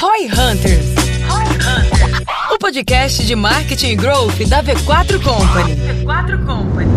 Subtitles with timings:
[0.00, 0.94] Roy Hunters.
[2.52, 5.74] O podcast de marketing e growth da V4 Company.
[6.04, 6.88] V4 Company.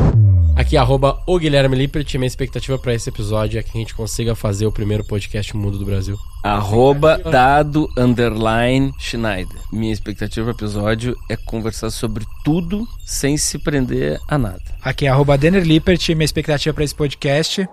[0.56, 2.14] Aqui, arroba o Guilherme Lippert.
[2.14, 5.80] Minha expectativa para esse episódio é que a gente consiga fazer o primeiro podcast mundo
[5.80, 6.16] do Brasil.
[6.44, 9.58] Arroba dado underline Schneider.
[9.74, 14.62] Minha expectativa pro episódio é conversar sobre tudo sem se prender a nada.
[14.80, 17.68] Aqui é arroba Denner Lippert, minha expectativa para esse podcast.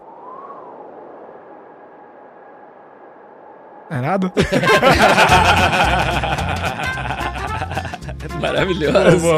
[3.90, 4.30] É nada?
[8.40, 9.28] Maravilhoso.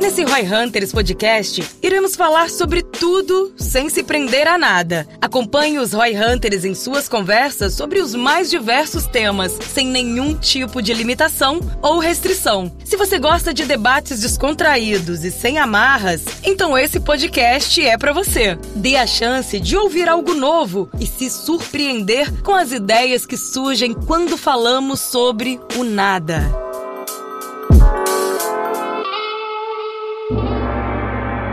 [0.00, 5.06] Nesse Roy Hunters podcast, iremos falar sobre tudo sem se prender a nada.
[5.20, 10.80] Acompanhe os Roy Hunters em suas conversas sobre os mais diversos temas, sem nenhum tipo
[10.80, 12.72] de limitação ou restrição.
[12.82, 18.58] Se você gosta de debates descontraídos e sem amarras, então esse podcast é para você.
[18.74, 23.92] Dê a chance de ouvir algo novo e se surpreender com as ideias que surgem
[23.92, 26.69] quando falamos sobre o nada.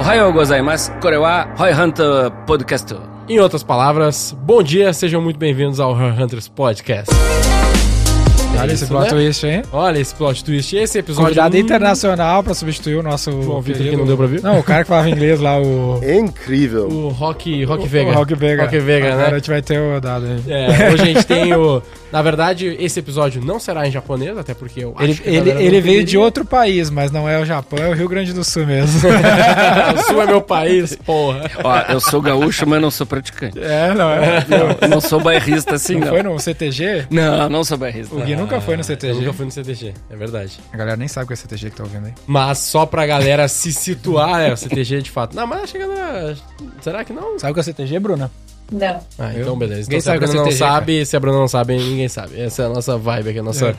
[0.08, 0.90] Ohayou gozaimasu.
[1.02, 2.96] Kore wa Roy Hunter Podcast.
[3.28, 7.14] Em outras palavras, bom dia, sejam muito bem-vindos ao Horror Hunters Podcast.
[8.62, 9.10] Olha esse isso, plot né?
[9.10, 9.62] twist, hein?
[9.72, 10.76] Olha esse plot twist.
[10.76, 11.26] Esse episódio.
[11.30, 13.32] Convidado hum, internacional pra substituir o nosso.
[13.42, 14.42] João Vitor, que não deu pra vir?
[14.42, 16.00] Não, o cara que falava inglês lá, o.
[16.02, 16.88] É incrível.
[16.88, 18.14] O Rock, Rock o Vega.
[18.14, 18.64] Rock Vega.
[18.64, 19.38] Rock Vega, Agora a né?
[19.38, 20.44] gente vai ter o dado aí.
[20.48, 21.82] É, hoje a gente tem o.
[22.12, 25.34] Na verdade, esse episódio não será em japonês, até porque eu Ele, acho que a
[25.34, 28.08] ele, não ele veio de outro país, mas não é o Japão, é o Rio
[28.08, 28.98] Grande do Sul mesmo.
[29.94, 31.52] o Sul é meu país, porra.
[31.62, 33.60] Ó, eu sou gaúcho, mas não sou praticante.
[33.60, 34.46] é, não é?
[34.48, 36.08] Não, não sou bairrista assim, Não não.
[36.08, 37.08] foi no CTG?
[37.10, 38.16] Não, não sou bairrista.
[38.16, 39.20] O Gui nunca foi no Eu CTG.
[39.20, 40.60] nunca fui no CTG, é verdade.
[40.72, 42.14] A galera nem sabe o que é CTG que tá ouvindo aí.
[42.26, 45.36] Mas só pra galera se situar, é, o CTG de fato.
[45.36, 46.38] Não, mas acho que a galera.
[46.82, 47.38] Será que não?
[47.40, 48.32] Sabe o que é CTG, Bruna?
[48.72, 49.00] Não.
[49.18, 49.82] Ah, então beleza.
[49.82, 51.48] Então, Ninguém se a sabe o que é Bruna não sabe, se a Bruna não
[51.48, 52.40] sabe, ninguém sabe.
[52.42, 53.68] Essa é a nossa vibe aqui, a nossa.
[53.70, 53.76] É.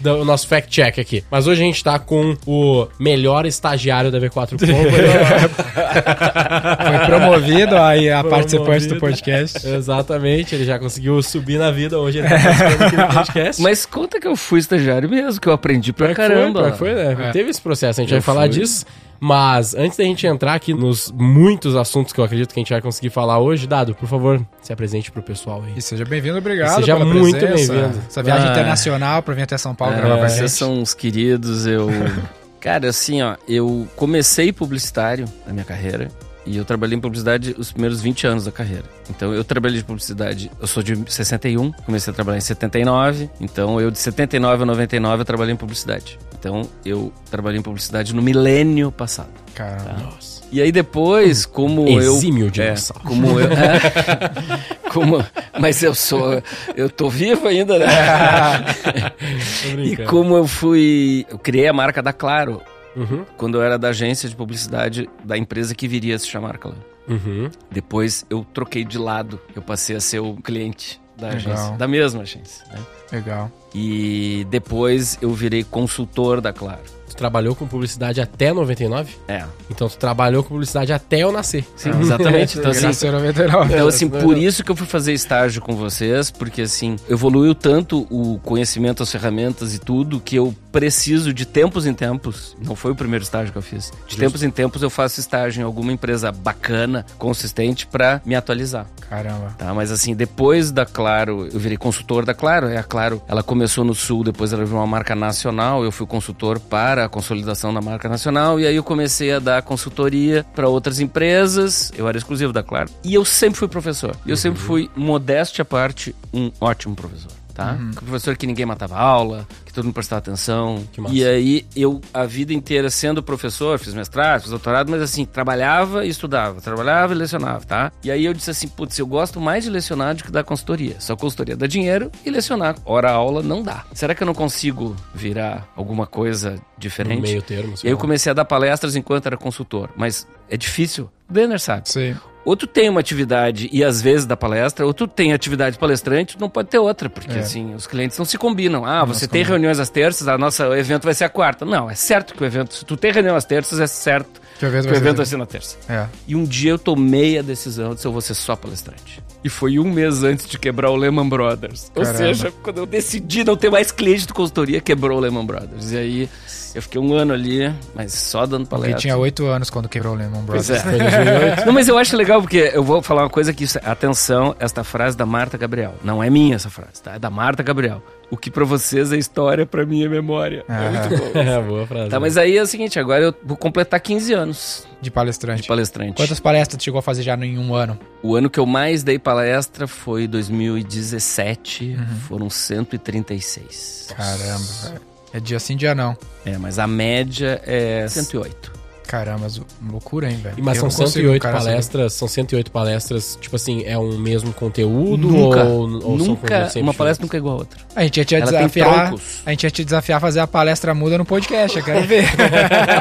[0.00, 1.22] da- O nosso fact check aqui.
[1.30, 4.72] Mas hoje a gente tá com o melhor estagiário da V4 Company.
[5.90, 8.28] Foi promovido aí a Promovido.
[8.30, 9.66] participante do podcast.
[9.66, 11.98] Exatamente, ele já conseguiu subir na vida.
[11.98, 13.62] Hoje ele tá participando aqui do podcast.
[13.62, 16.72] Mas conta que eu fui estagiário mesmo, que eu aprendi pra que caramba.
[16.72, 17.28] Foi, foi, né?
[17.28, 17.30] É.
[17.32, 18.60] Teve esse processo, a gente Eu vai falar fui.
[18.60, 18.84] disso.
[19.22, 22.72] Mas antes da gente entrar aqui nos muitos assuntos que eu acredito que a gente
[22.72, 25.74] vai conseguir falar hoje, Dado, por favor, se apresente pro pessoal aí.
[25.76, 26.76] E seja bem-vindo, obrigado.
[26.76, 28.00] Seja pela muito bem-vindo.
[28.08, 28.52] Essa viagem Ah.
[28.52, 31.88] internacional pra vir até São Paulo É, gravar vocês são uns queridos, eu...
[32.60, 36.08] Cara, assim, ó, eu comecei publicitário na minha carreira
[36.44, 38.84] e eu trabalhei em publicidade os primeiros 20 anos da carreira.
[39.08, 43.80] Então, eu trabalhei de publicidade, eu sou de 61, comecei a trabalhar em 79, então
[43.80, 46.18] eu de 79 a 99 eu trabalhei em publicidade.
[46.38, 49.30] Então, eu trabalhei em publicidade no milênio passado.
[49.54, 50.04] Caramba.
[50.04, 50.39] Nossa.
[50.52, 52.50] E aí depois, como Exímio eu...
[52.50, 53.02] dinossauro.
[53.04, 53.48] É, como eu...
[54.92, 55.24] como,
[55.58, 56.42] mas eu sou...
[56.76, 57.86] Eu tô vivo ainda, né?
[59.84, 61.24] E como eu fui.
[61.30, 62.60] Eu criei a marca da Claro
[62.96, 66.58] Uhum, quando eu era da agência de publicidade da empresa que viria a se chamar
[66.58, 66.76] Claro.
[67.08, 67.48] uhum.
[67.70, 71.52] Depois eu troquei de lado, eu passei a ser o cliente da Legal.
[71.54, 72.66] agência, da mesma agência.
[72.72, 72.80] né?
[73.12, 73.50] Legal.
[73.72, 76.80] E depois eu virei consultor da Claro.
[77.10, 79.16] Tu trabalhou com publicidade até 99?
[79.26, 81.64] É, Então tu trabalhou com publicidade até eu nascer.
[81.76, 82.58] sim, exatamente.
[82.58, 83.74] Então, assim, a 99.
[83.74, 88.06] Então, assim, por isso que eu fui fazer estágio com vocês, porque, assim, evoluiu tanto
[88.10, 92.92] o conhecimento, as ferramentas e tudo, que eu preciso de tempos em tempos, não foi
[92.92, 95.90] o primeiro estágio que eu fiz, de tempos em tempos eu faço estágio em alguma
[95.92, 99.54] empresa bacana, consistente, pra me atualizar, Caramba.
[99.58, 99.74] tá?
[99.74, 103.84] Mas, assim, depois da Claro, eu virei consultor da Claro, é a Claro, ela começou
[103.84, 107.80] no Sul, depois ela virou uma marca nacional, eu fui consultor para a consolidação da
[107.80, 112.52] marca nacional, e aí eu comecei a dar consultoria para outras empresas, eu era exclusivo
[112.52, 116.94] da Claro, e eu sempre fui professor, eu sempre fui, modéstia à parte, um ótimo
[116.94, 117.32] professor.
[117.52, 117.76] Tá?
[117.78, 120.84] Um professor que ninguém matava aula, que todo mundo prestava atenção.
[120.92, 121.14] Que massa.
[121.14, 126.04] E aí, eu, a vida inteira sendo professor, fiz mestrado, fiz doutorado, mas assim, trabalhava
[126.04, 127.92] e estudava, trabalhava e lecionava, tá?
[128.04, 130.96] E aí eu disse assim, putz, eu gosto mais de lecionar do que dar consultoria.
[131.00, 132.76] Só consultoria dá dinheiro e lecionar.
[132.84, 133.84] Hora aula não dá.
[133.92, 137.20] Será que eu não consigo virar alguma coisa No diferente?
[137.22, 137.74] meio termo.
[137.84, 141.10] Eu comecei a dar palestras enquanto era consultor, mas é difícil.
[141.28, 141.88] Denner sabe.
[141.88, 142.16] Sim.
[142.42, 146.36] Ou tu tem uma atividade e às vezes da palestra, ou tu tem atividade palestrante,
[146.38, 147.40] tu não pode ter outra, porque É.
[147.40, 148.84] assim, os clientes não se combinam.
[148.84, 149.59] Ah, Não você tem combinam.
[149.60, 151.64] Reuniões às terças, a nossa o evento vai ser a quarta.
[151.64, 154.64] Não, é certo que o evento, se tu tem reunião às terças, é certo Que
[154.64, 155.76] o evento que o vai ser- evento vai ser na terça.
[155.88, 156.06] É.
[156.26, 159.22] E um dia eu tomei a decisão de eu vou ser só palestrante.
[159.42, 161.90] E foi um mês antes de quebrar o Lehman Brothers.
[161.96, 162.18] Ou Caramba.
[162.18, 165.92] seja, quando eu decidi não ter mais cliente de consultoria, quebrou o Lehman Brothers.
[165.92, 166.28] E aí
[166.74, 169.00] eu fiquei um ano ali, mas só dando Porque palestra.
[169.00, 170.68] tinha oito anos quando quebrou o Lehman Brothers.
[170.68, 170.78] Pois é.
[170.82, 171.64] Foi em 2008.
[171.66, 174.82] Não, mas eu acho legal porque eu vou falar uma coisa que, isso- atenção, esta
[174.84, 175.94] frase da Marta Gabriel.
[176.04, 177.14] Não é minha essa frase, tá?
[177.14, 178.02] É da Marta Gabriel.
[178.30, 180.64] O que pra vocês é história, pra mim é memória.
[180.68, 180.90] É Ah.
[181.08, 181.40] muito bom.
[181.40, 182.10] É, boa frase.
[182.10, 185.62] Tá, mas aí é o seguinte, agora eu vou completar 15 anos De palestrante.
[185.62, 186.12] de palestrante.
[186.14, 187.98] Quantas palestras tu chegou a fazer já em um ano?
[188.22, 191.96] O ano que eu mais dei palestra foi 2017,
[192.28, 194.14] foram 136.
[194.16, 195.09] Caramba, velho.
[195.32, 196.16] É dia sim, dia não.
[196.44, 198.79] É, mas a média é 108.
[199.10, 199.48] Caramba,
[199.90, 200.54] loucura, hein, velho?
[200.60, 204.16] Mas Eu são não consigo, 108 cara, palestras, são 108 palestras, tipo assim, é um
[204.16, 207.80] mesmo conteúdo Nunca, ou, ou são nunca, sempre uma palestra nunca é igual a outra.
[207.96, 209.14] A gente ia te Ela desafiar.
[209.44, 212.24] A gente ia te desafiar a fazer a palestra muda no podcast, eu quero ver.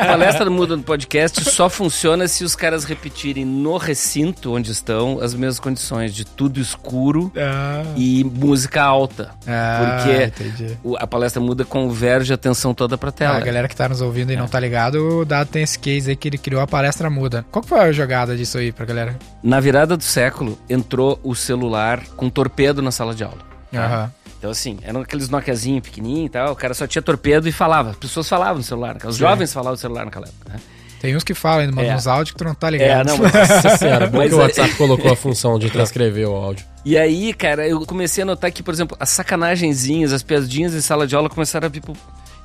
[0.02, 5.20] A palestra muda no podcast só funciona se os caras repetirem no recinto onde estão
[5.22, 9.30] as mesmas condições de tudo escuro ah, e música alta.
[9.48, 10.78] ah, Porque entendi.
[10.98, 13.38] a palestra muda converge a atenção toda pra Ah, tela.
[13.38, 14.38] a galera que tá nos ouvindo e É.
[14.38, 17.46] não tá ligado, o Dado tem esse case aí que ele criou a palestra muda.
[17.52, 19.18] Qual que foi a jogada disso aí pra galera?
[19.44, 23.40] Na virada do século, entrou o celular com torpedo na sala de aula.
[23.74, 24.12] Aham.
[24.38, 27.90] Então, assim, eram aqueles Nokiazinho pequenininho e tal, o cara só tinha torpedo e falava.
[27.90, 29.20] As pessoas falavam no celular, os Sim.
[29.20, 30.54] jovens falavam no celular naquela época.
[30.54, 30.60] né?
[31.02, 31.96] Tem uns que falam ainda, mandam É.
[31.96, 33.08] uns áudios que tu não tá É, ligado.
[33.08, 33.34] não, mas...
[33.34, 36.66] Nossa senhora, bom Mas que o é- WhatsApp colocou a função de transcrever o áudio.
[36.86, 40.82] E aí, cara, eu comecei a notar que, por exemplo, as sacanagenzinhas, as piadinhas em
[40.82, 41.94] sala de aula começaram a vir pro...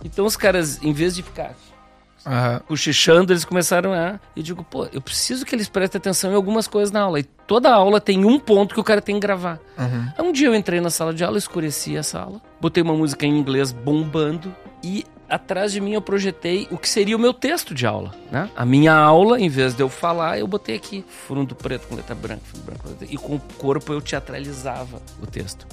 [0.05, 1.53] Então os caras, em vez de ficar
[2.27, 2.61] Aham.
[2.67, 4.19] cochichando, eles começaram a...
[4.37, 7.21] Eu digo, pô, eu preciso que eles prestem atenção em algumas coisas na aula.
[7.21, 9.59] E toda aula tem um ponto que o cara tem que gravar.
[9.79, 10.09] Uhum.
[10.17, 13.27] Aí Um dia eu entrei na sala de aula, escureci a sala, botei uma música
[13.27, 17.75] em inglês bombando e atrás de mim eu projetei o que seria o meu texto
[17.75, 18.49] de aula, né?
[18.55, 22.15] A minha aula, em vez de eu falar, eu botei aqui fundo preto com letra
[22.15, 23.07] branca, fundo branco com letra...
[23.11, 25.67] e com o corpo eu teatralizava o texto.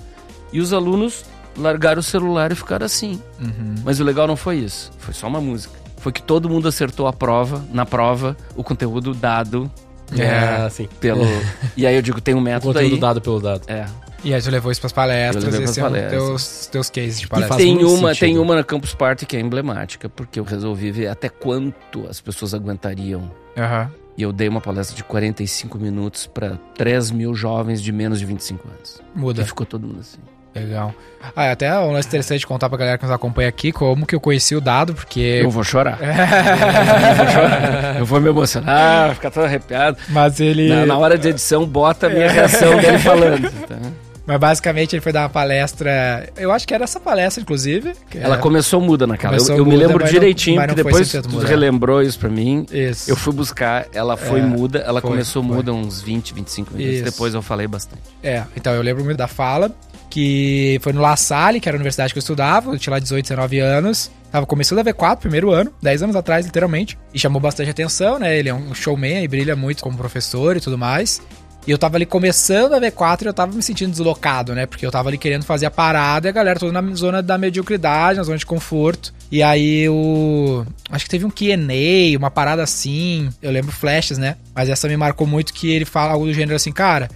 [0.54, 1.26] E os alunos
[1.58, 3.22] largaram o celular e ficaram assim.
[3.40, 3.76] Uhum.
[3.84, 5.81] Mas o legal não foi isso, foi só uma música.
[6.02, 9.72] Foi que todo mundo acertou a prova, na prova, o conteúdo dado
[10.18, 10.24] É.
[10.24, 10.90] É, assim.
[11.00, 11.24] pelo...
[11.78, 13.00] e aí eu digo, tem um O método conteúdo aí.
[13.00, 13.62] dado pelo dado.
[13.68, 13.86] É,
[14.24, 16.24] E aí tu levou isso pras palestras, Eu levei esse pras é um palestras.
[16.28, 17.56] teus, teus cases de E palestra.
[17.56, 18.20] faz tem uma, sentido.
[18.20, 22.20] tem uma na Campus Party que é emblemática, porque eu resolvi ver até quanto as
[22.20, 23.32] pessoas aguentariam.
[23.58, 23.90] Aham.
[24.18, 28.26] E eu dei uma palestra de 45 minutos para 3 mil jovens de menos de
[28.26, 29.02] 25 anos.
[29.16, 29.42] Muda.
[29.42, 30.20] E ficou todo mundo assim.
[30.54, 30.94] Legal.
[31.36, 34.14] Ah, é até um lance interessante contar pra galera que nos acompanha aqui como que
[34.16, 35.20] eu conheci o Dado, porque.
[35.44, 35.98] Eu vou chorar.
[36.02, 37.96] eu vou chorar.
[38.00, 39.98] Eu vou me emocionar, ficar todo arrepiado.
[40.10, 40.68] Mas ele.
[40.70, 43.50] Na, na hora de edição, bota a minha reação dele falando.
[43.68, 43.78] tá?
[44.26, 46.30] Mas basicamente ele foi dar uma palestra.
[46.38, 47.94] Eu acho que era essa palestra, inclusive.
[48.16, 49.34] Ela é- começou muda naquela.
[49.34, 51.48] Eu, Começou eu me muda, lembro mas não- direitinho, não porque depois 100% tu muda.
[51.48, 52.66] relembrou isso pra mim.
[52.72, 53.10] Isso.
[53.10, 55.56] Eu fui buscar, ela foi É, muda, ela foi, começou foi.
[55.56, 56.96] muda uns 20, 25 minutos.
[56.98, 57.04] Isso.
[57.06, 58.02] Depois eu falei bastante.
[58.24, 59.72] É, então eu lembro muito da fala,
[60.12, 63.00] que foi no La Salle, que era a universidade que eu estudava, eu tinha lá
[63.00, 64.12] 18, 19 anos.
[64.30, 66.98] Tava começando a V4, primeiro ano, 10 anos atrás, literalmente.
[67.14, 68.38] E chamou bastante atenção, né?
[68.38, 71.22] Ele é um showman e brilha muito como professor e tudo mais.
[71.66, 74.66] E eu tava ali começando a V4 e eu tava me sentindo deslocado, né?
[74.66, 77.38] Porque eu tava ali querendo fazer a parada e a galera toda na zona da
[77.38, 79.14] mediocridade, na zona de conforto.
[79.32, 80.66] E aí o.
[80.90, 83.30] Acho que teve um QA, uma parada assim.
[83.42, 84.38] Eu lembro flashes, né?
[84.56, 87.10] Mas essa me marcou muito que ele fala algo do gênero assim, cara.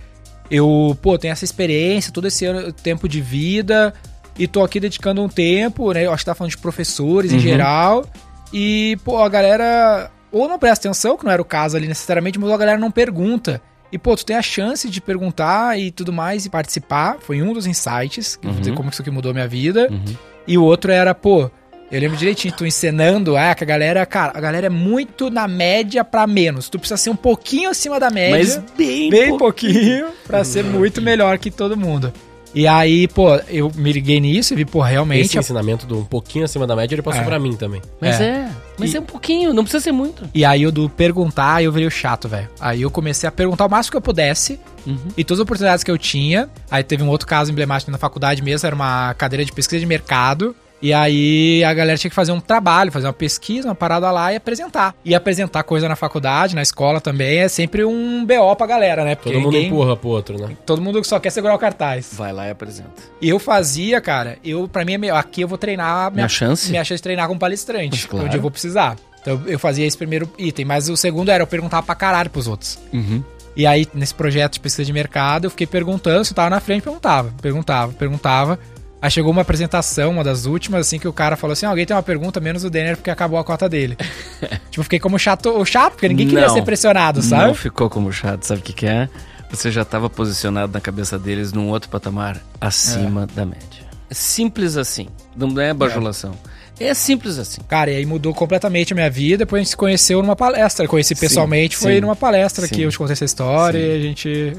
[0.50, 3.94] Eu, pô, tenho essa experiência, todo esse ano, tempo de vida,
[4.38, 6.06] e tô aqui dedicando um tempo, né?
[6.06, 7.42] Eu acho que tá falando de professores em Uhum.
[7.42, 8.06] geral.
[8.54, 12.38] E, pô, a galera ou não presta atenção, que não era o caso ali necessariamente,
[12.38, 13.62] mas a galera não pergunta.
[13.92, 17.18] E, pô, tu tem a chance de perguntar e tudo mais e participar.
[17.22, 18.78] Foi um dos insights, que eu vou dizer Uhum.
[18.78, 19.88] como que isso aqui mudou minha vida.
[19.90, 20.04] Uhum.
[20.48, 21.50] E o outro era, pô,
[21.92, 25.48] eu lembro direitinho, tu encenando, ah, que a galera, cara, a galera é muito na
[25.48, 26.70] média pra menos.
[26.70, 29.38] Tu precisa ser um pouquinho acima da média Mas bem, bem pouco.
[29.46, 32.12] pouquinho pra ser muito melhor que todo mundo.
[32.58, 35.26] E aí, pô, eu me liguei nisso e vi, pô, realmente.
[35.26, 37.26] Esse ensinamento do um pouquinho acima da média, ele passou É.
[37.26, 37.82] pra mim também.
[38.00, 38.24] Mas É.
[38.30, 38.50] é.
[38.80, 40.24] Mas E- é um pouquinho, não precisa ser muito.
[40.34, 42.48] E aí, o do perguntar, eu virei o chato, velho.
[42.58, 44.58] Aí eu comecei a perguntar o máximo que eu pudesse.
[44.88, 44.98] Uhum.
[45.18, 46.50] E todas as oportunidades que eu tinha.
[46.72, 49.86] Aí teve um outro caso emblemático na faculdade mesmo, era uma cadeira de pesquisa de
[49.86, 50.56] mercado.
[50.86, 54.32] E aí a galera tinha que fazer um trabalho, fazer uma pesquisa, uma parada lá
[54.32, 54.94] e apresentar.
[55.04, 59.16] E apresentar coisa na faculdade, na escola também, é sempre um BO pra galera, né?
[59.16, 60.56] Porque Todo mundo ninguém- empurra pro outro, né?
[60.64, 62.12] Todo mundo só quer segurar o cartaz.
[62.14, 63.02] Vai lá e apresenta.
[63.20, 66.70] E eu fazia, cara, eu para mim é meio- aqui eu vou treinar Minha chance?
[66.70, 68.28] minha chance de treinar como palestrante, Mas claro.
[68.28, 68.96] onde eu vou precisar.
[69.22, 72.46] Então eu fazia esse primeiro item, mas o segundo era eu perguntar pra caralho pros
[72.48, 72.78] outros.
[72.94, 73.24] Uhum.
[73.56, 76.60] E aí nesse projeto de pesquisa de mercado, eu fiquei perguntando, se eu tava na
[76.60, 78.60] frente, perguntava, perguntava, perguntava.
[79.06, 81.86] Aí chegou uma apresentação, uma das últimas, assim, que o cara falou assim: "Ah, alguém
[81.86, 83.96] tem uma pergunta, menos o Denner, porque acabou a cota dele.
[84.72, 86.56] tipo, fiquei como chato, o chato, porque ninguém queria Não.
[86.56, 87.46] ser pressionado, sabe?
[87.46, 89.08] Não ficou como chato, sabe o que, que é?
[89.52, 93.86] Você já estava posicionado na cabeça deles num outro patamar acima da média.
[94.10, 95.08] É simples assim.
[95.36, 96.32] Não é bajulação.
[96.80, 97.62] É, simples assim.
[97.68, 99.46] Cara, e aí mudou completamente a minha vida.
[99.46, 100.88] Depois a gente se conheceu numa palestra.
[100.88, 102.02] Conheci pessoalmente, foi sim.
[102.02, 102.74] numa palestra Sim.
[102.74, 103.86] que eu te contei essa história Sim.
[103.86, 104.54] e a gente,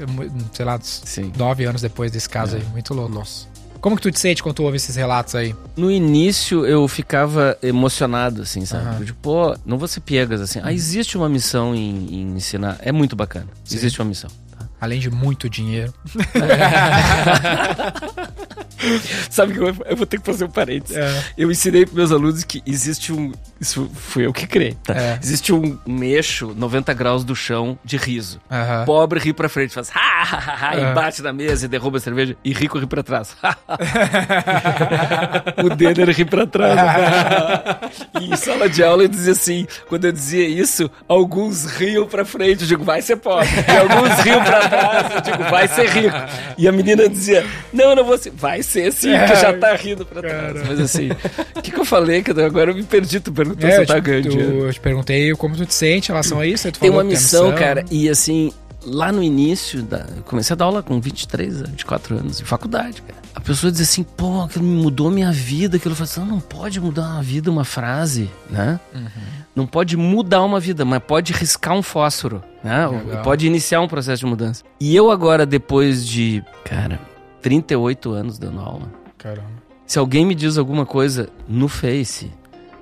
[0.53, 1.33] sei lá, Sim.
[1.37, 2.63] nove anos depois desse caso aí.
[2.71, 3.13] Muito louco.
[3.13, 3.56] Nossa.
[3.79, 5.55] Como que tu te sente quando tu ouve esses relatos aí?
[5.75, 8.85] No início eu ficava emocionado, assim, sabe?
[8.87, 9.05] Aham.
[9.05, 10.59] Tipo, pô, não vou ser piegas, assim.
[10.63, 12.77] Ah, existe uma missão em, em ensinar.
[12.81, 13.47] É muito bacana.
[13.69, 14.29] Existe uma missão.
[14.79, 15.91] Além de muito dinheiro.
[19.29, 20.95] Sabe que eu, eu vou ter que fazer um parênteses.
[20.95, 21.23] É.
[21.37, 23.31] Eu ensinei para meus alunos que existe um.
[23.59, 24.93] Isso fui eu que criei, tá?
[24.95, 25.19] É.
[25.21, 28.39] Existe um eixo 90 graus do chão de riso.
[28.51, 28.85] Aham.
[28.85, 31.97] Pobre ri pra frente, faz ha, ha, ha, ha, e bate na mesa e derruba
[31.97, 32.35] a cerveja.
[32.43, 33.35] E rico ri pra trás.
[35.63, 36.79] o Denner ri pra trás.
[38.21, 42.23] e em sala de aula eu dizia assim: quando eu dizia isso, alguns riam pra
[42.23, 42.61] frente.
[42.61, 43.47] Eu digo, vai ser pobre.
[43.67, 44.66] E alguns riam pra
[45.15, 46.15] Eu digo, vai ser rico.
[46.57, 48.31] E a menina dizia, não, eu não vou ser.
[48.31, 50.53] Vai ser sim, porque já tá rindo pra trás.
[50.53, 50.65] Cara.
[50.67, 51.09] Mas assim,
[51.55, 52.21] o que, que eu falei?
[52.21, 53.19] Que agora eu me perdi.
[53.19, 56.09] Tu perguntou É, se eu tá te, ganhando eu te perguntei como tu te sente
[56.09, 56.71] em relação a isso.
[56.71, 58.51] tu Tem uma que missão, cara, e assim,
[58.89, 63.01] lá no início, da, eu comecei a dar aula com 23, 24 anos, em faculdade,
[63.01, 63.19] cara.
[63.35, 66.79] A pessoa diz assim, pô, aquilo mudou minha vida, aquilo falo assim, não, não pode
[66.79, 68.79] mudar uma vida uma frase, né?
[69.55, 72.87] Não pode mudar uma vida, mas pode riscar um fósforo, né?
[72.87, 73.23] Legal.
[73.23, 74.63] Pode iniciar um processo de mudança.
[74.79, 76.99] E eu agora, depois de, cara,
[77.41, 79.47] 38 anos dando aula, Caramba.
[79.85, 82.31] se alguém me diz alguma coisa no Face,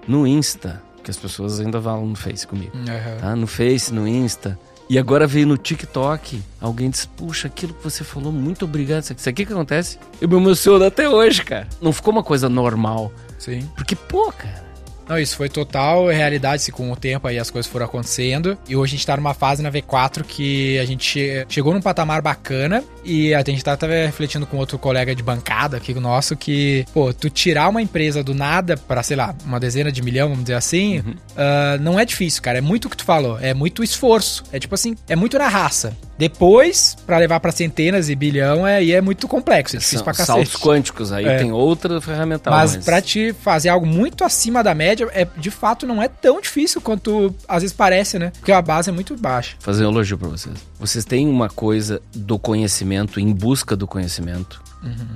[0.08, 3.18] no Insta, que as pessoas ainda falam no Face comigo, Aham.
[3.20, 3.36] tá?
[3.36, 4.58] No Face, no Insta.
[4.90, 6.42] E agora veio no TikTok.
[6.62, 9.04] Alguém disse, puxa, aquilo que você falou, muito obrigado.
[9.04, 9.98] Isso aqui que acontece?
[10.22, 11.68] Eu me emociono até hoje, cara.
[11.82, 13.12] Não ficou uma coisa normal.
[13.40, 13.68] Sim.
[13.76, 14.64] Porque, pô, cara.
[15.08, 18.58] Não, isso foi total realidade, se com o tempo aí as coisas foram acontecendo.
[18.68, 21.82] E hoje a gente tá numa fase na V4 que a gente che- chegou num
[21.82, 26.36] patamar bacana e a gente tá até refletindo com outro colega de bancada aqui nosso
[26.36, 30.30] que, pô, tu tirar uma empresa do nada pra, sei lá, uma dezena de milhão,
[30.30, 31.04] vamos dizer assim,
[31.38, 32.58] ah, não é difícil, cara.
[32.58, 33.40] É muito o que tu falou.
[33.40, 34.44] É muito esforço.
[34.52, 35.96] É tipo assim, é muito na raça.
[36.18, 40.04] Depois, pra levar pra centenas e bilhão, é, aí é muito complexo, é difícil São
[40.06, 40.28] pra cacete.
[40.28, 41.12] saltos quânticos.
[41.12, 41.38] Aí É.
[41.38, 42.54] tem outra ferramental.
[42.54, 46.40] Mas pra te fazer algo muito acima da média, é, de fato não é tão
[46.40, 48.32] difícil quanto às vezes parece, né?
[48.40, 49.56] Porque a base é muito baixa.
[49.60, 50.56] fazer um elogio pra vocês.
[50.80, 54.64] Vocês têm uma coisa do conhecimento, em busca do conhecimento,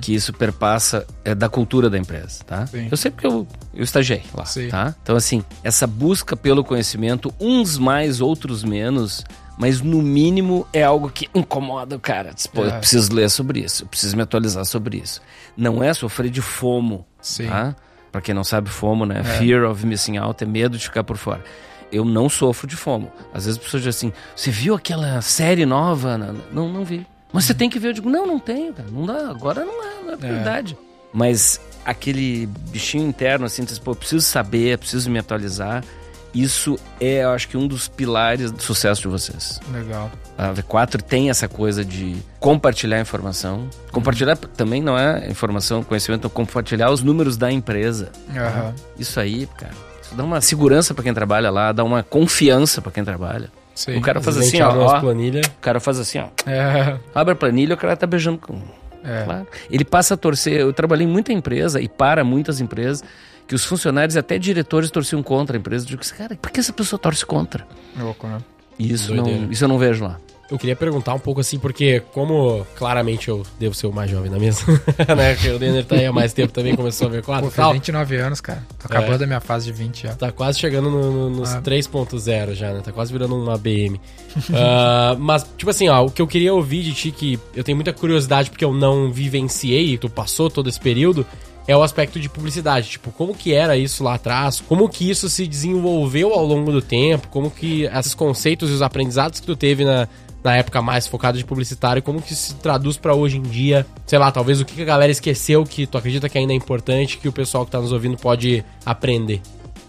[0.00, 2.66] que isso perpassa é da cultura da empresa, tá?
[2.66, 2.88] Sim.
[2.90, 4.68] Eu sei porque eu, eu estagiei lá, Sim.
[4.68, 4.94] tá?
[5.02, 9.24] Então, assim, essa busca pelo conhecimento, uns mais, outros menos,
[9.60, 12.34] mas no mínimo é algo que incomoda o cara.
[12.54, 12.68] Pô, É.
[12.68, 15.20] eu preciso ler sobre isso, eu preciso me atualizar sobre isso.
[15.54, 17.46] Não é sofrer de FOMO, Sim.
[17.48, 17.76] tá?
[18.10, 19.22] Pra quem não sabe, FOMO, né?
[19.22, 21.44] Fear of missing out, é medo de ficar por fora.
[21.92, 23.12] Eu não sofro de FOMO.
[23.34, 26.16] Às vezes as pessoas dizem assim, você viu aquela série nova?
[26.50, 27.06] Não, não vi.
[27.32, 27.88] Mas você tem que ver.
[27.88, 28.88] Eu digo, não, não tenho, cara.
[28.90, 29.28] Não dá.
[29.30, 30.76] Agora não é, não é prioridade.
[31.12, 35.84] Mas aquele bichinho interno, assim, diz, pô, eu preciso saber, preciso me atualizar.
[36.34, 39.60] Isso é, eu acho que um dos pilares do sucesso de vocês.
[39.72, 40.10] Legal.
[40.38, 43.68] A V4 tem essa coisa de compartilhar informação.
[43.90, 48.10] Compartilhar também não é informação, conhecimento, é compartilhar os números da empresa.
[48.34, 48.72] Aham.
[48.98, 52.92] Isso aí, cara, isso dá uma segurança pra quem trabalha lá, dá uma confiança pra
[52.92, 53.50] quem trabalha.
[53.74, 53.96] Sim.
[53.96, 55.00] O cara faz assim, ó, ó.
[55.00, 55.40] planilha.
[55.40, 56.28] O cara faz assim, ó.
[56.48, 58.60] É, Abre a planilha, o cara tá beijando com.
[59.02, 59.24] é.
[59.24, 59.46] Claro.
[59.70, 60.60] Ele passa a torcer.
[60.60, 63.02] Eu trabalhei em muita empresa e para muitas empresas
[63.50, 65.84] que os funcionários, até diretores, torciam contra a empresa.
[65.84, 67.66] Eu digo, assim, cara, por que essa pessoa torce contra?
[67.98, 68.38] Louco, né?
[68.78, 69.40] Isso, Doideira.
[69.40, 70.20] não, isso eu não vejo lá.
[70.48, 74.30] Eu queria perguntar um pouco assim, porque como claramente eu devo ser o mais jovem
[74.30, 74.62] da mesa,
[75.16, 75.34] né?
[75.34, 77.50] Que o Denner tá aí há mais tempo também, começou a ver Pô, quatro e
[77.50, 77.72] fez tal.
[77.72, 78.62] 29 anos, cara.
[78.78, 80.14] Tô acabando a minha fase de 20 já.
[80.14, 81.60] Tá quase chegando no- no- nos Ah.
[81.60, 82.80] 3.0 já, né?
[82.84, 84.00] Tá quase virando uma BM.
[84.54, 87.76] Ah, mas, tipo assim, ó, o que eu queria ouvir de ti, que eu tenho
[87.76, 91.26] muita curiosidade porque eu não vivenciei, tu passou todo esse período,
[91.70, 92.90] é o aspecto de publicidade.
[92.90, 94.60] Tipo, como que era isso lá atrás?
[94.60, 97.28] Como que isso se desenvolveu ao longo do tempo?
[97.28, 100.08] Como que esses conceitos e os aprendizados que tu teve na,
[100.42, 103.86] na época mais focada de publicitário, como que se traduz pra hoje em dia?
[104.04, 106.56] Sei lá, talvez o que que a galera esqueceu que tu acredita que ainda é
[106.56, 109.40] importante, que o pessoal que tá nos ouvindo pode aprender.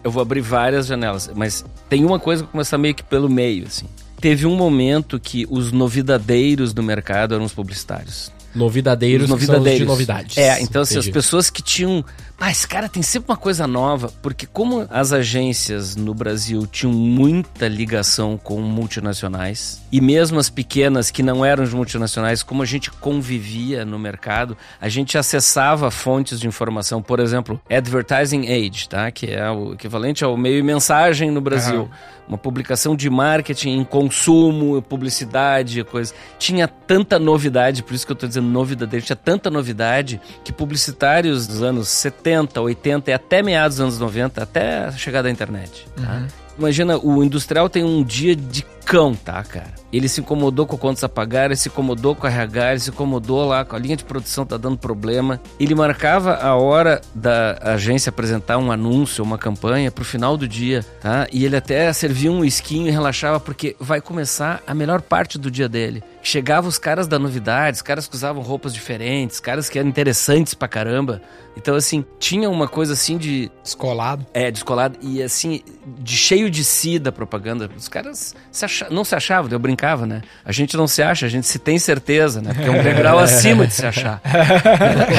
[0.03, 3.65] Eu vou abrir várias janelas, mas tem uma coisa que começa meio que pelo meio,
[3.65, 3.87] assim.
[4.19, 8.31] Teve um momento que os novidadeiros do mercado eram os publicitários.
[8.53, 9.79] Novidadeiros, novidadeiros.
[9.79, 10.37] de novidades.
[10.37, 12.03] É, então assim, as pessoas que tinham.
[12.43, 16.91] Ah, esse cara tem sempre uma coisa nova, porque como as agências no Brasil tinham
[16.91, 22.65] muita ligação com multinacionais, e mesmo as pequenas que não eram de multinacionais, como a
[22.65, 29.11] gente convivia no mercado, a gente acessava fontes de informação, por exemplo, Advertising Age, tá?
[29.11, 31.91] Que é o equivalente ao meio mensagem no Brasil.
[32.27, 36.13] Uma publicação de marketing em consumo, publicidade, coisa.
[36.39, 41.45] Tinha tanta novidade, por isso que eu tô dizendo novidade, tinha tanta novidade que publicitários
[41.45, 45.87] dos anos 70, 80 e até meados dos anos 90, até a chegada da internet.
[45.95, 46.27] tá?
[46.57, 49.73] Imagina, o industrial tem um dia de cão, tá, cara?
[49.91, 52.89] Ele se incomodou com contas a pagar, ele se incomodou com a RH, ele se
[52.89, 55.39] incomodou lá com a linha de produção tá dando problema.
[55.59, 60.85] Ele marcava a hora da agência apresentar um anúncio, uma campanha pro final do dia,
[61.01, 61.27] tá?
[61.31, 65.49] E ele até servia um esquinho e relaxava porque vai começar a melhor parte do
[65.49, 66.03] dia dele.
[66.23, 70.53] Chegava os caras da novidade, os caras que usavam roupas diferentes, caras que eram interessantes
[70.53, 71.21] pra caramba.
[71.57, 74.25] Então, assim, tinha uma coisa assim de Descolado.
[74.33, 75.61] é, descolado e assim,
[75.99, 77.69] de cheio de si da propaganda.
[77.75, 80.21] Os caras se acha- não se achavam, eu brincava, né?
[80.45, 82.53] A gente não se acha, a gente se tem certeza, né?
[82.53, 84.21] Porque é um degrau acima de se achar.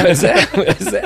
[0.03, 1.03] mas é, mas é.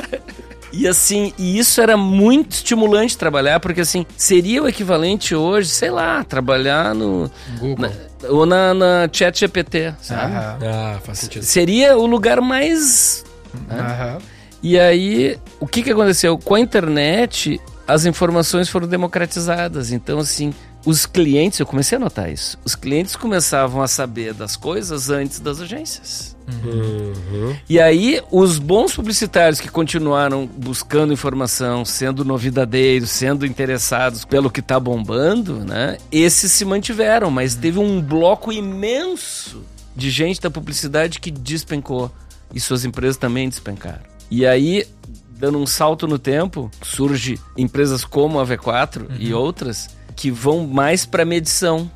[0.71, 5.89] E assim, e isso era muito estimulante trabalhar, porque assim, seria o equivalente hoje, sei
[5.89, 7.31] lá, trabalhar no.
[7.59, 7.88] Google.
[7.89, 10.33] na- ou na, na chat GPT, sabe?
[10.33, 10.57] Aham.
[10.63, 11.43] Ah, faz sentido.
[11.43, 13.24] Seria o lugar mais
[13.69, 14.17] Aham.
[14.62, 16.38] e aí, o que, que aconteceu?
[16.38, 19.91] Com a internet, as informações foram democratizadas.
[19.91, 20.51] Então, assim,
[20.88, 22.58] os clientes, eu comecei a notar isso.
[22.63, 26.34] Os clientes começavam a saber das coisas antes das agências.
[26.63, 27.53] Uhum.
[27.67, 34.62] E aí, os bons publicitários que continuaram buscando informação, sendo novidadeiros, sendo interessados pelo que
[34.62, 35.98] tá bombando, né?
[36.10, 42.10] Esses se mantiveram, mas teve um bloco imenso de gente da publicidade que despencou.
[42.53, 44.03] E suas empresas também despencaram.
[44.32, 44.88] E aí,
[45.32, 51.05] dando um salto no tempo, surge empresas como a V4 e outras que vão mais
[51.05, 51.89] para medição.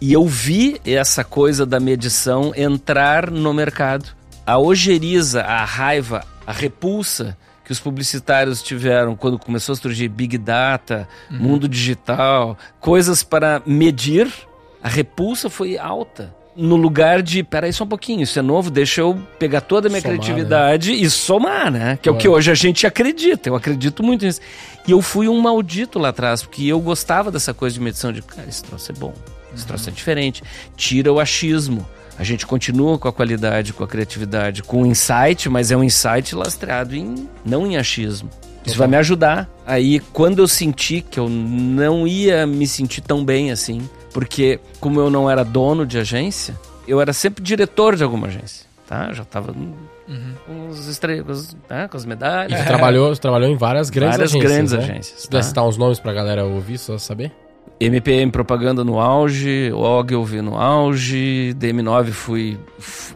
[0.00, 4.08] E eu vi essa coisa da medição entrar no mercado.
[4.46, 10.38] A ojeriza, a raiva, a repulsa que os publicitários tiveram quando começou a surgir Big
[10.38, 14.32] Data, mundo digital, coisas para medir,
[14.80, 16.32] a repulsa foi alta.
[16.56, 19.90] No lugar de, peraí só um pouquinho, isso é novo, deixa eu pegar toda a
[19.90, 21.98] minha Somar, criatividade e somar, né?
[22.00, 24.40] Que é o que hoje a gente acredita, eu acredito muito nisso.
[24.88, 28.22] E eu fui um maldito lá atrás, porque eu gostava dessa coisa de medição de,
[28.22, 29.12] cara, esse troço é bom,
[29.54, 30.42] esse troço é diferente.
[30.76, 31.86] Tira o achismo.
[32.18, 35.84] A gente continua com a qualidade, com a criatividade, com o insight, mas é um
[35.84, 38.30] insight lastreado em não em achismo.
[38.64, 39.48] Isso vai me ajudar.
[39.64, 44.98] Aí, quando eu senti que eu não ia me sentir tão bem assim, porque como
[44.98, 49.12] eu não era dono de agência, eu era sempre diretor de alguma agência, tá?
[49.12, 51.86] Já tava com os estrelas, né?
[51.86, 52.58] com as E medalhas.
[52.62, 54.52] tu trabalhou, tu trabalhou em várias grandes Várias agências.
[54.52, 54.78] grandes né?
[54.78, 55.42] agências, Se tá?
[55.42, 57.30] citar uns nomes pra galera ouvir, só saber.
[57.78, 62.58] MPM Propaganda no auge, Ogilvy no auge, DM9 fui...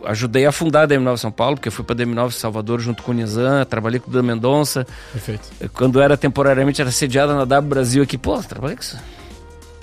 [0.04, 3.12] ajudei a fundar a DM9 São Paulo, porque eu fui pra DM9 Salvador junto com
[3.12, 4.86] o Nizam, trabalhei com o Dan Mendonça.
[5.14, 5.48] Perfeito.
[5.72, 8.18] Quando era temporariamente, era sediada na W Brasil aqui.
[8.18, 8.98] Pô, trabalhei com isso.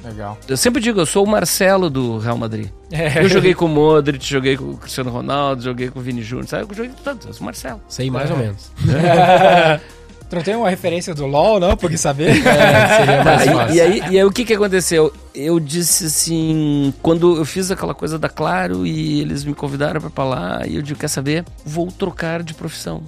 [0.08, 0.38] Legal.
[0.48, 2.70] Eu sempre digo, eu sou o Marcelo do Real Madrid.
[2.92, 3.24] É.
[3.24, 6.48] Eu joguei com o Modric, joguei com o Cristiano Ronaldo, joguei com o Vini Júnior,
[6.48, 6.66] sabe?
[6.70, 7.82] Eu joguei com todos, eu sou o Marcelo.
[7.90, 8.34] Sei mais É.
[8.34, 8.72] ou menos.
[10.30, 11.78] Tu não tem uma referência do LoL, não?
[11.78, 12.32] Por que saber?
[12.46, 13.74] É, seria mais Tá, fácil.
[13.74, 15.14] e, e aí, e aí o que que aconteceu?
[15.34, 20.10] Eu disse assim, quando eu fiz aquela coisa da Claro e eles me convidaram pra
[20.10, 21.46] falar, e eu digo, quer saber?
[21.66, 23.04] Vou trocar de profissão.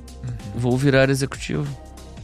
[0.55, 1.67] Vou virar executivo.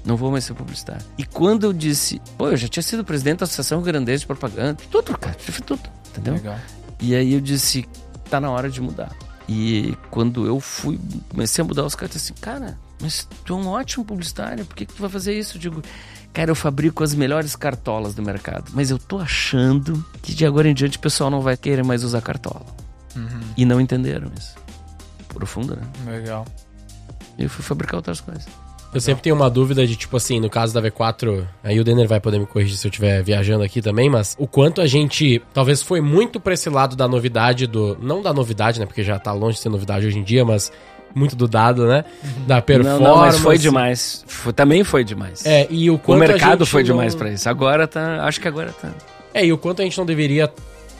[0.05, 1.03] Não vou mais ser publicitário.
[1.17, 4.77] E quando eu disse, pô, eu já tinha sido presidente da Associação Grandeza de Propaganda,
[4.91, 6.35] tudo, cara, fiz tudo, entendeu?
[6.35, 6.59] Legal.
[7.01, 7.87] E aí eu disse,
[8.29, 9.11] tá na hora de mudar.
[9.49, 13.67] E quando eu fui, comecei a mudar, os caras assim, cara, mas tu é um
[13.67, 15.57] ótimo publicitário, por que, que tu vai fazer isso?
[15.57, 15.81] Eu digo,
[16.33, 20.69] cara, eu fabrico as melhores cartolas do mercado, mas eu tô achando que de agora
[20.69, 22.65] em diante o pessoal não vai querer mais usar cartola.
[23.55, 24.55] E não entenderam isso.
[25.29, 25.83] Profundo, né?
[26.05, 26.45] Legal.
[27.37, 28.45] E eu fui fabricar outras coisas.
[28.93, 32.07] Eu sempre tenho uma dúvida de, tipo assim, no caso da V4, aí o Denner
[32.07, 35.41] vai poder me corrigir se eu estiver viajando aqui também, mas o quanto a gente
[35.53, 37.97] talvez foi muito pra esse lado da novidade, do.
[38.01, 38.85] Não da novidade, né?
[38.85, 40.71] Porque já tá longe de ser novidade hoje em dia, mas
[41.13, 42.05] muito do dado, né?
[42.47, 43.03] Da performance.
[43.03, 44.23] Não, não, mas foi demais.
[44.27, 45.45] Foi- também foi demais.
[45.45, 47.49] É, e o o quanto a mercado foi não- demais pra isso.
[47.49, 48.23] Agora tá.
[48.25, 48.91] Acho que agora tá.
[49.33, 50.49] É, e o quanto a gente não deveria,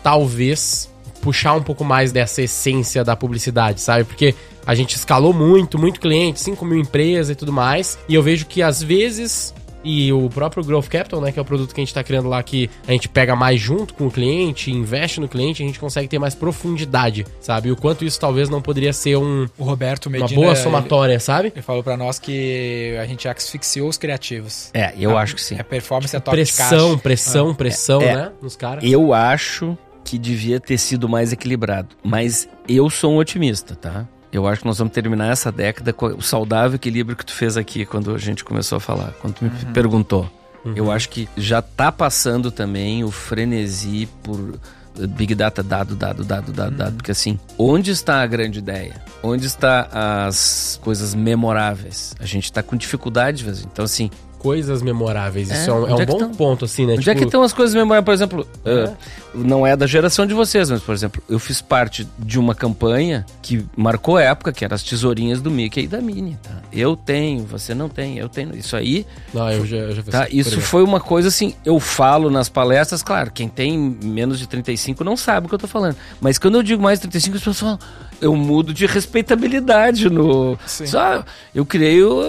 [0.03, 0.89] talvez,
[1.21, 4.03] puxar um pouco mais dessa essência da publicidade, sabe?
[4.03, 7.97] Porque a gente escalou muito, muito cliente, 5 mil empresas e tudo mais.
[8.09, 9.53] E eu vejo que às vezes
[9.87, 12.27] e o próprio Growth Capital, né, que é o produto que a gente está criando
[12.27, 15.79] lá, que a gente pega mais junto com o cliente, investe no cliente, a gente
[15.79, 17.69] consegue ter mais profundidade, sabe?
[17.69, 20.41] E o quanto isso talvez não poderia ser um, O Roberto uma Medina...
[20.41, 21.49] boa somatória, sabe?
[21.49, 24.71] Ele, ele falou pra nós que a gente asfixiou os criativos.
[24.73, 25.55] É, eu A- acho que sim.
[25.59, 26.97] A performance é top de Pressão, caixa.
[27.03, 28.15] pressão, pressão, É.
[28.15, 28.31] né?
[28.41, 28.83] Nos caras.
[28.83, 31.89] Eu acho que devia ter sido mais equilibrado.
[32.03, 34.07] Mas eu sou um otimista, tá?
[34.35, 37.55] Eu acho que nós vamos terminar essa década com o saudável equilíbrio que tu fez
[37.55, 40.29] aqui quando a gente começou a falar, quando tu me perguntou.
[40.75, 44.59] Eu acho que já tá passando também o frenesi por
[44.99, 46.95] eh, Big Data, dado, dado, dado, dado, dado.
[46.95, 49.01] Porque assim, onde está a grande ideia?
[49.23, 49.87] Onde está
[50.27, 52.13] as coisas memoráveis?
[52.19, 53.65] A gente tá com dificuldade, às vezes.
[53.71, 54.09] Então, assim,
[54.45, 55.49] Coisas memoráveis.
[55.49, 56.93] Isso É, é, um, é um é bom ponto, assim, né?
[56.93, 58.05] Onde é que estão as coisas memoráveis?
[58.05, 58.95] Por exemplo, uh,
[59.33, 63.25] não é da geração de vocês, mas, por exemplo, eu fiz parte de uma campanha
[63.41, 66.61] que marcou a época, que eram as tesourinhas do Mickey e da Minnie, tá?
[66.71, 68.55] Eu tenho, você não tem, eu tenho.
[68.55, 69.03] Isso aí,
[69.33, 70.27] Não, eu já, eu já fiz tá?
[70.29, 75.03] Isso foi uma coisa assim, eu falo nas palestras, claro, quem tem menos de 35
[75.03, 75.95] não sabe o que eu tô falando.
[76.21, 77.79] Mas quando eu digo mais de 35, as pessoas falam,
[78.21, 80.57] eu mudo de respeitabilidade no...
[80.65, 80.85] Sim.
[80.85, 81.23] Só,
[81.53, 82.21] eu criei o...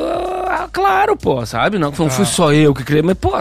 [0.46, 1.78] ah, Claro, pô, sabe?
[1.78, 3.32] Não, não fui só eu que criei, mas, pô,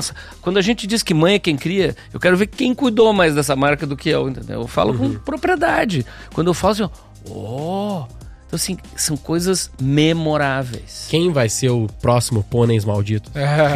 [0.42, 3.36] quando a gente diz que mãe é quem cria, eu quero ver quem cuidou mais
[3.36, 4.62] dessa marca do que eu, entendeu?
[4.62, 6.06] Eu falo com propriedade.
[6.34, 6.90] Quando eu falo assim, ó,
[7.30, 8.15] oh...
[8.56, 11.08] Então, assim, são coisas memoráveis.
[11.10, 13.30] Quem vai ser o próximo pôneis maldito?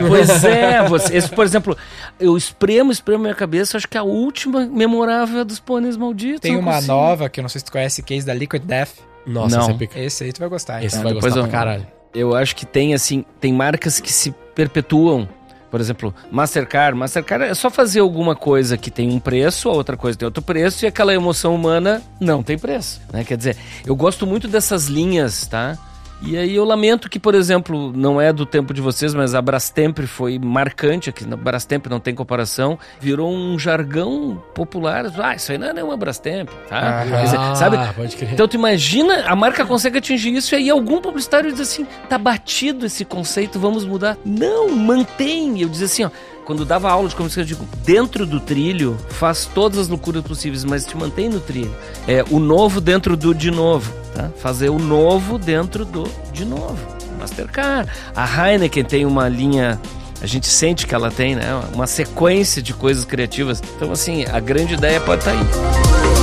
[0.07, 1.77] Pois é, você, esse, por exemplo,
[2.19, 6.39] eu espremo, espremo minha cabeça, acho que a última memorável é dos pôneis malditos.
[6.41, 6.93] Tem uma consigo.
[6.93, 8.91] nova, que eu não sei se tu conhece, case da Liquid Death.
[9.27, 9.69] Nossa, Não.
[9.71, 10.05] esse é.
[10.05, 10.83] Esse aí tu vai gostar.
[10.83, 11.03] Esse então.
[11.03, 11.87] vai depois gostar eu- pra caralho.
[12.13, 15.27] Eu acho que tem, assim, tem marcas que se perpetuam.
[15.69, 16.97] Por exemplo, Mastercard.
[16.97, 20.41] Mastercard é só fazer alguma coisa que tem um preço, a outra coisa tem outro
[20.41, 23.01] preço, e aquela emoção humana não tem preço.
[23.11, 23.23] Né?
[23.23, 25.77] Quer dizer, eu gosto muito dessas linhas, tá?
[26.21, 29.41] E aí eu lamento que, por exemplo, não é do tempo de vocês, mas a
[29.41, 31.25] Brastemp foi marcante aqui.
[31.25, 32.77] Na Brastemp não tem comparação.
[32.99, 35.05] Virou um jargão popular.
[35.17, 37.05] Ah, isso aí não é nenhuma Brastemp, tá?
[37.05, 37.77] Quer dizer, sabe?
[37.77, 38.33] Ah, pode crer.
[38.33, 42.17] Então tu imagina, a marca consegue atingir isso e aí algum publicitário diz assim, tá
[42.17, 44.17] batido esse conceito, vamos mudar.
[44.25, 45.61] Não, mantém.
[45.61, 46.09] Eu diz assim, ó,
[46.49, 50.63] quando dava aula de comunicação, eu digo, dentro do trilho, faz todas as loucuras possíveis,
[50.63, 51.71] mas te mantém no trilho.
[52.07, 54.31] É o novo dentro do de novo, tá?
[54.41, 56.75] Fazer o novo dentro do de novo.
[57.19, 57.87] Mastercard.
[58.15, 59.79] A Heineken tem uma linha
[60.23, 61.61] a gente sente que ela tem, né?
[61.71, 63.61] Uma sequência de coisas criativas.
[63.75, 66.18] Então, assim, a grande ideia pode estar aí.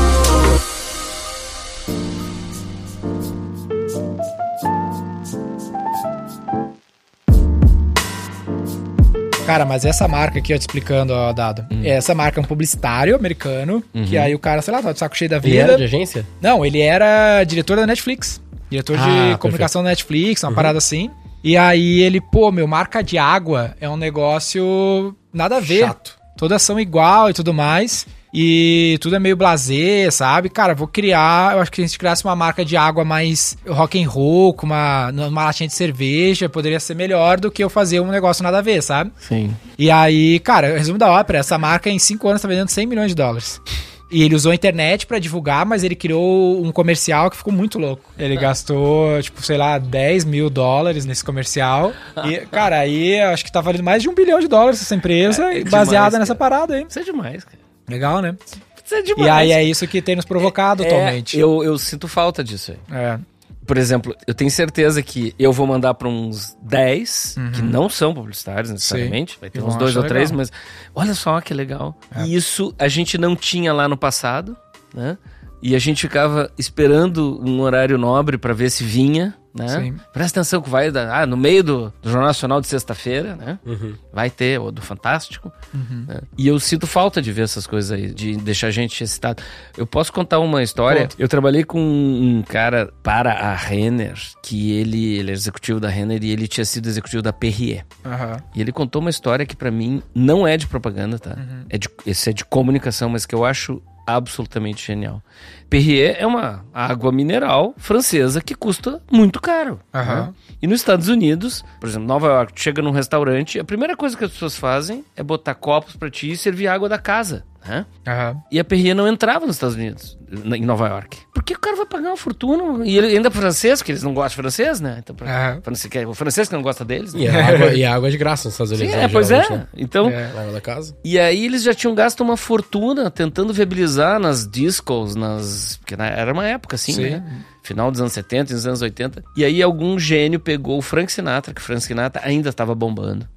[9.46, 11.64] Cara, mas essa marca aqui, ó, te explicando, ó, Dado.
[11.70, 11.82] Hum.
[11.84, 15.16] Essa marca é um publicitário americano, que aí o cara, sei lá, tá de saco
[15.16, 15.78] cheio da Ele era vida.
[15.78, 16.26] de agência?
[16.42, 18.40] Não, ele era diretor da Netflix.
[18.68, 19.38] Diretor Ah, de perfeito.
[19.38, 20.48] comunicação da Netflix, Uhum.
[20.50, 21.10] uma parada assim.
[21.44, 25.86] E aí ele, pô, meu, marca de água é um negócio nada a ver.
[25.86, 26.16] Chato.
[26.36, 28.04] Todas são igual e tudo mais.
[28.32, 30.48] E tudo é meio blasé, sabe?
[30.48, 31.54] Cara, vou criar.
[31.54, 34.52] Eu acho que se a gente criasse uma marca de água mais rock and roll,
[34.52, 38.42] com uma, uma latinha de cerveja, poderia ser melhor do que eu fazer um negócio
[38.42, 39.10] nada a ver, sabe?
[39.18, 39.54] Sim.
[39.78, 43.08] E aí, cara, resumo da ópera, essa marca em 5 anos tá vendendo 100 milhões
[43.08, 43.60] de dólares.
[44.08, 47.76] E ele usou a internet pra divulgar, mas ele criou um comercial que ficou muito
[47.76, 48.04] louco.
[48.16, 51.92] Ele gastou, tipo, sei lá, 10 mil dólares nesse comercial.
[52.24, 54.94] E, cara, aí eu acho que tá valendo mais de um bilhão de dólares essa
[54.94, 56.50] empresa, É, é baseada demais, nessa cara.
[56.50, 56.86] parada aí.
[56.88, 57.65] Isso é demais, cara.
[57.88, 58.36] Legal, né?
[58.84, 59.26] Isso é demais.
[59.26, 61.38] E aí é isso que tem nos provocado É, atualmente.
[61.38, 62.96] eu, eu sinto falta disso aí.
[62.96, 63.18] É.
[63.66, 68.14] Por exemplo, eu tenho certeza que eu vou mandar para uns 10 que não são
[68.14, 69.36] publicitários necessariamente.
[69.40, 70.36] Vai ter uns dois ou achar três, legal.
[70.38, 70.52] mas
[70.94, 71.98] olha só que legal.
[72.24, 74.56] E isso a gente não tinha lá no passado,
[74.94, 75.18] né?
[75.60, 79.68] E a gente ficava esperando um horário nobre para ver se vinha, né?
[79.68, 79.96] Sim.
[80.12, 83.58] Presta atenção que vai ah, no meio do, do Jornal Nacional de sexta-feira, né?
[83.64, 83.94] Uhum.
[84.12, 85.52] Vai ter, ou do Fantástico.
[85.74, 86.04] Uhum.
[86.06, 86.20] né?
[86.36, 89.42] E eu sinto falta de ver essas coisas aí, de deixar a gente excitado.
[89.76, 91.02] Eu posso contar uma história?
[91.02, 91.16] Conta.
[91.18, 96.22] Eu trabalhei com um cara para a Renner, que ele, ele é executivo da Renner
[96.22, 97.84] e ele tinha sido executivo da Perrier.
[98.04, 98.36] Aham.
[98.54, 101.36] E ele contou uma história que pra mim não é de propaganda, tá?
[101.68, 105.20] É de, esse é de comunicação, mas que eu acho absolutamente genial.
[105.68, 109.80] Perrier é uma água mineral francesa que custa muito caro.
[109.92, 110.26] Aham.
[110.28, 110.34] né?
[110.62, 114.16] E nos Estados Unidos, por exemplo, Nova York, tu chega num restaurante, a primeira coisa
[114.16, 117.84] que as pessoas fazem é botar copos pra ti e servir água da casa, né?
[118.06, 118.36] Aham.
[118.50, 121.18] E a Perrier não entrava nos Estados Unidos, em Nova York.
[121.34, 122.86] Por que o cara vai pagar uma fortuna?
[122.86, 124.96] E ele ainda é francês, porque eles não gostam de francês, né?
[124.98, 125.60] Então, pra, Aham.
[125.62, 127.12] francês, que é- o francês que não gosta deles.
[127.12, 127.20] né?
[127.20, 128.92] E a água, e a água é de graça nos Estados Unidos.
[128.92, 129.48] Sim, né, é, pois é.
[129.50, 129.66] né?
[129.76, 130.52] Então, É.
[130.52, 130.96] Da casa.
[131.04, 135.55] e aí eles já tinham gasto uma fortuna tentando viabilizar nas discos, nas.
[135.78, 137.10] Porque na- era uma época assim, Sim.
[137.10, 137.42] né?
[137.62, 139.24] final dos anos 70 e nos anos 80.
[139.36, 143.28] E aí algum gênio pegou o Frank Sinatra, que o Frank Sinatra ainda estava bombando.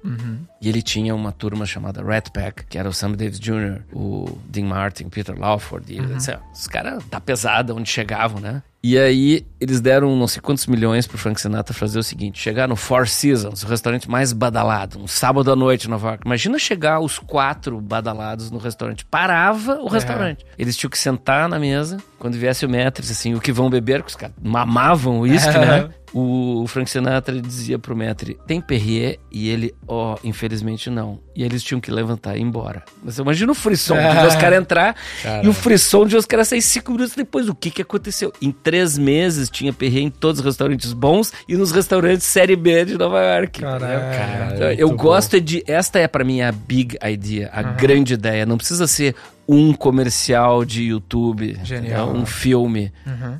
[0.60, 4.38] E ele tinha uma turma chamada Rat Pack, que era o Sam Davis Jr., o
[4.48, 5.92] Dean Martin, Peter Lawford.
[5.92, 8.62] E, assim, ó, os caras tá pesado onde chegavam, né?
[8.82, 12.66] E aí, eles deram não sei quantos milhões pro Frank Sinatra fazer o seguinte: chegar
[12.66, 16.22] no Four Seasons, o restaurante mais badalado, um sábado à noite em Nova York.
[16.26, 19.04] Imagina chegar os quatro badalados no restaurante.
[19.04, 20.46] Parava o restaurante.
[20.58, 23.98] Eles tinham que sentar na mesa, quando viesse o Metris, assim, o que vão beber,
[23.98, 25.90] porque os caras mamavam o uísque, né?
[26.12, 29.18] O Frank Sinatra dizia pro Metri, tem Perrier?
[29.30, 31.20] E ele, ó, infelizmente não.
[31.36, 32.82] E eles tinham que levantar e ir embora.
[33.02, 34.96] Mas você imagina o frisson de os caras entrar
[35.42, 37.48] e o frisson de os caras sair cinco minutos depois.
[37.48, 38.32] O que que aconteceu?
[38.42, 42.84] Em três meses tinha Perrier em todos os restaurantes bons e nos restaurantes Série B
[42.84, 43.60] de Nova York.
[43.60, 44.54] Caralho.
[44.54, 45.62] Então, eu gosto é de.
[45.66, 48.44] Esta é para mim a big idea, a grande ideia.
[48.44, 49.14] Não precisa ser
[49.48, 52.08] um comercial de YouTube, Genial.
[52.08, 52.92] é um filme.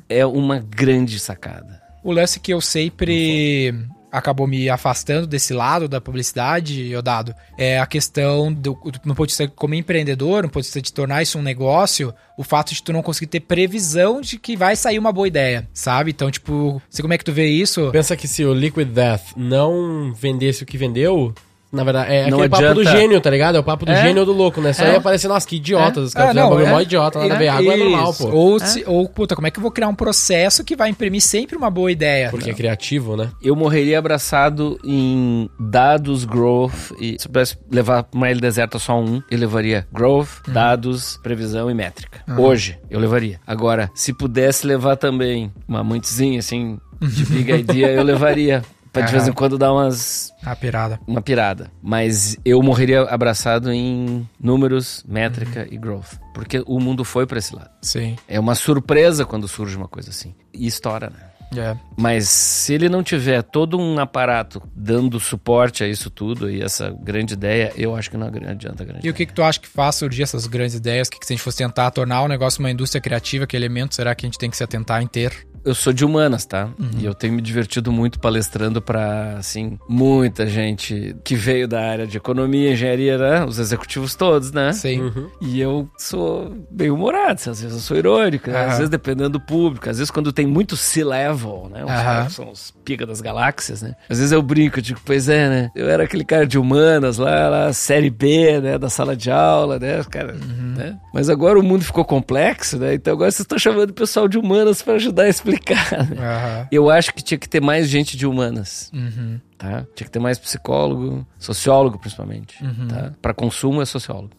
[0.09, 1.80] É uma grande sacada.
[2.03, 3.73] O lance que eu sempre
[4.11, 9.49] acabou me afastando desse lado da publicidade, Odado, é a questão do, não pode ser
[9.51, 13.01] como empreendedor, não pode ser de tornar isso um negócio, o fato de tu não
[13.01, 16.11] conseguir ter previsão de que vai sair uma boa ideia, sabe?
[16.11, 17.89] Então, tipo, sei como é que tu vê isso?
[17.91, 21.33] Pensa que se o Liquid Death não vendesse o que vendeu,
[21.71, 22.97] na verdade, é Não aquele papo do adianta.
[22.99, 23.55] gênio, tá ligado?
[23.55, 24.01] É o papo do É.
[24.01, 24.73] gênio ou do louco, né?
[24.73, 24.91] Só É.
[24.91, 26.07] ia aparecer, nossa, que idiotas.
[26.09, 26.69] Os caras Ah, um não, é.
[26.69, 27.47] mó idiota, nada a ver.
[27.47, 28.29] Água é normal, pô.
[28.29, 31.21] Ou, se, ou, puta, como é que eu vou criar um processo que vai imprimir
[31.21, 32.29] sempre uma boa ideia?
[32.29, 33.29] Porque é criativo, né?
[33.41, 38.77] Eu morreria abraçado em dados, growth e se eu pudesse levar pra uma ilha deserta
[38.79, 42.21] só um, eu levaria growth, dados, previsão e métrica.
[42.37, 43.39] Hoje, eu levaria.
[43.45, 48.61] Agora, se pudesse levar também uma montezinha assim de big idea, eu levaria.
[48.91, 50.99] Pra de vez em quando dar umas A pirada.
[51.07, 51.71] uma pirada.
[51.81, 56.19] Mas eu morreria abraçado em números, métrica e growth.
[56.33, 57.69] Porque o mundo foi pra esse lado.
[57.81, 58.17] Sim.
[58.27, 60.35] É uma surpresa quando surge uma coisa assim.
[60.53, 61.31] E estoura, né?
[61.57, 61.75] É.
[61.97, 66.89] Mas se ele não tiver todo um aparato dando suporte a isso tudo e essa
[66.89, 69.67] grande ideia, eu acho que não adianta grande E o que, que tu acha que
[69.67, 71.09] faz surgir essas grandes ideias?
[71.09, 73.55] O que, que se a gente fosse tentar tornar o negócio uma indústria criativa, que
[73.57, 75.45] elemento será que a gente tem que se atentar em ter?
[75.63, 76.69] Eu sou de humanas, tá?
[76.97, 82.07] E eu tenho me divertido muito palestrando pra, assim, muita gente que veio da área
[82.07, 83.45] de economia, engenharia, né?
[83.45, 84.73] Os executivos todos, né?
[84.73, 85.11] Sim.
[85.39, 88.65] E eu sou bem humorado, às vezes eu sou irônico, né?
[88.65, 91.83] às vezes dependendo do público, às vezes quando tem muito C-level, né?
[92.27, 93.93] Os são os pica das galáxias, né?
[94.09, 95.71] Às vezes eu brinco, eu digo, pois é, né?
[95.75, 98.77] Eu era aquele cara de humanas lá, lá série B, né?
[98.77, 99.99] Da sala de aula, né?
[99.99, 100.97] Os caras, né?
[101.13, 102.95] Mas agora o mundo ficou complexo, né?
[102.95, 106.17] Então agora vocês estão chamando o pessoal de humanas pra ajudar a explicar, né?
[106.17, 106.67] Aham.
[106.71, 109.39] Eu acho que tinha que ter mais gente de humanas Uhum.
[109.57, 109.85] tá?
[109.95, 112.55] Tinha que ter mais psicólogo, sociólogo principalmente,
[112.89, 113.11] tá?
[113.21, 114.31] Para consumo é sociólogo.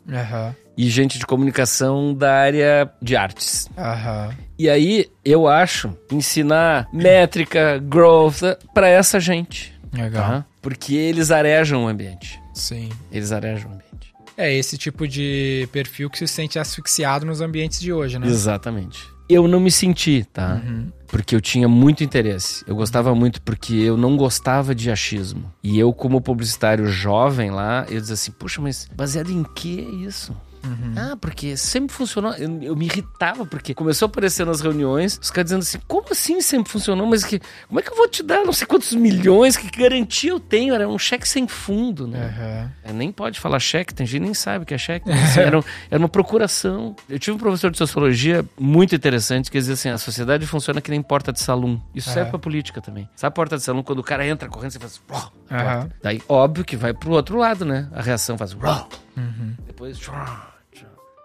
[0.76, 3.68] E gente de comunicação da área de artes.
[4.58, 8.40] E aí, eu acho ensinar métrica, growth
[8.72, 10.22] para essa gente, Legal.
[10.22, 10.46] tá?
[10.62, 12.40] Porque eles arejam o ambiente.
[12.54, 12.88] Sim.
[13.10, 13.92] Eles arejam o ambiente.
[14.36, 18.26] É esse tipo de perfil que se sente asfixiado nos ambientes de hoje, né?
[18.26, 18.98] Exatamente.
[19.32, 20.60] Eu não me senti, tá?
[21.06, 22.64] Porque eu tinha muito interesse.
[22.66, 25.52] Eu gostava muito porque eu não gostava de achismo.
[25.62, 30.34] E eu, como publicitário jovem lá, eu dizia assim, puxa, mas baseado em que isso?
[30.96, 32.32] Ah, porque sempre funcionou.
[32.34, 36.06] Eu, eu me irritava, porque começou a aparecer nas reuniões, os caras dizendo assim, como
[36.10, 37.06] assim sempre funcionou?
[37.06, 39.56] Mas que, como é que eu vou te dar não sei quantos milhões?
[39.56, 40.74] Que garantia eu tenho?
[40.74, 42.26] Era um cheque sem fundo, né?
[42.26, 42.70] Aham.
[42.84, 45.10] É, nem pode falar cheque, tem gente que nem sabe o que é cheque.
[45.10, 46.94] assim, era, era uma procuração.
[47.08, 50.90] Eu tive um professor de sociologia muito interessante que dizia assim: a sociedade funciona que
[50.90, 51.82] nem porta de salão.
[51.94, 52.30] Isso serve Aham.
[52.30, 53.08] pra política também.
[53.16, 53.82] Sabe porta de salão?
[53.82, 55.00] Quando o cara entra correndo, você faz.
[55.50, 55.96] A porta.
[56.02, 57.88] Daí, óbvio que vai pro outro lado, né?
[57.92, 58.54] A reação faz.
[58.54, 58.88] "Uau".
[59.66, 59.98] Depois.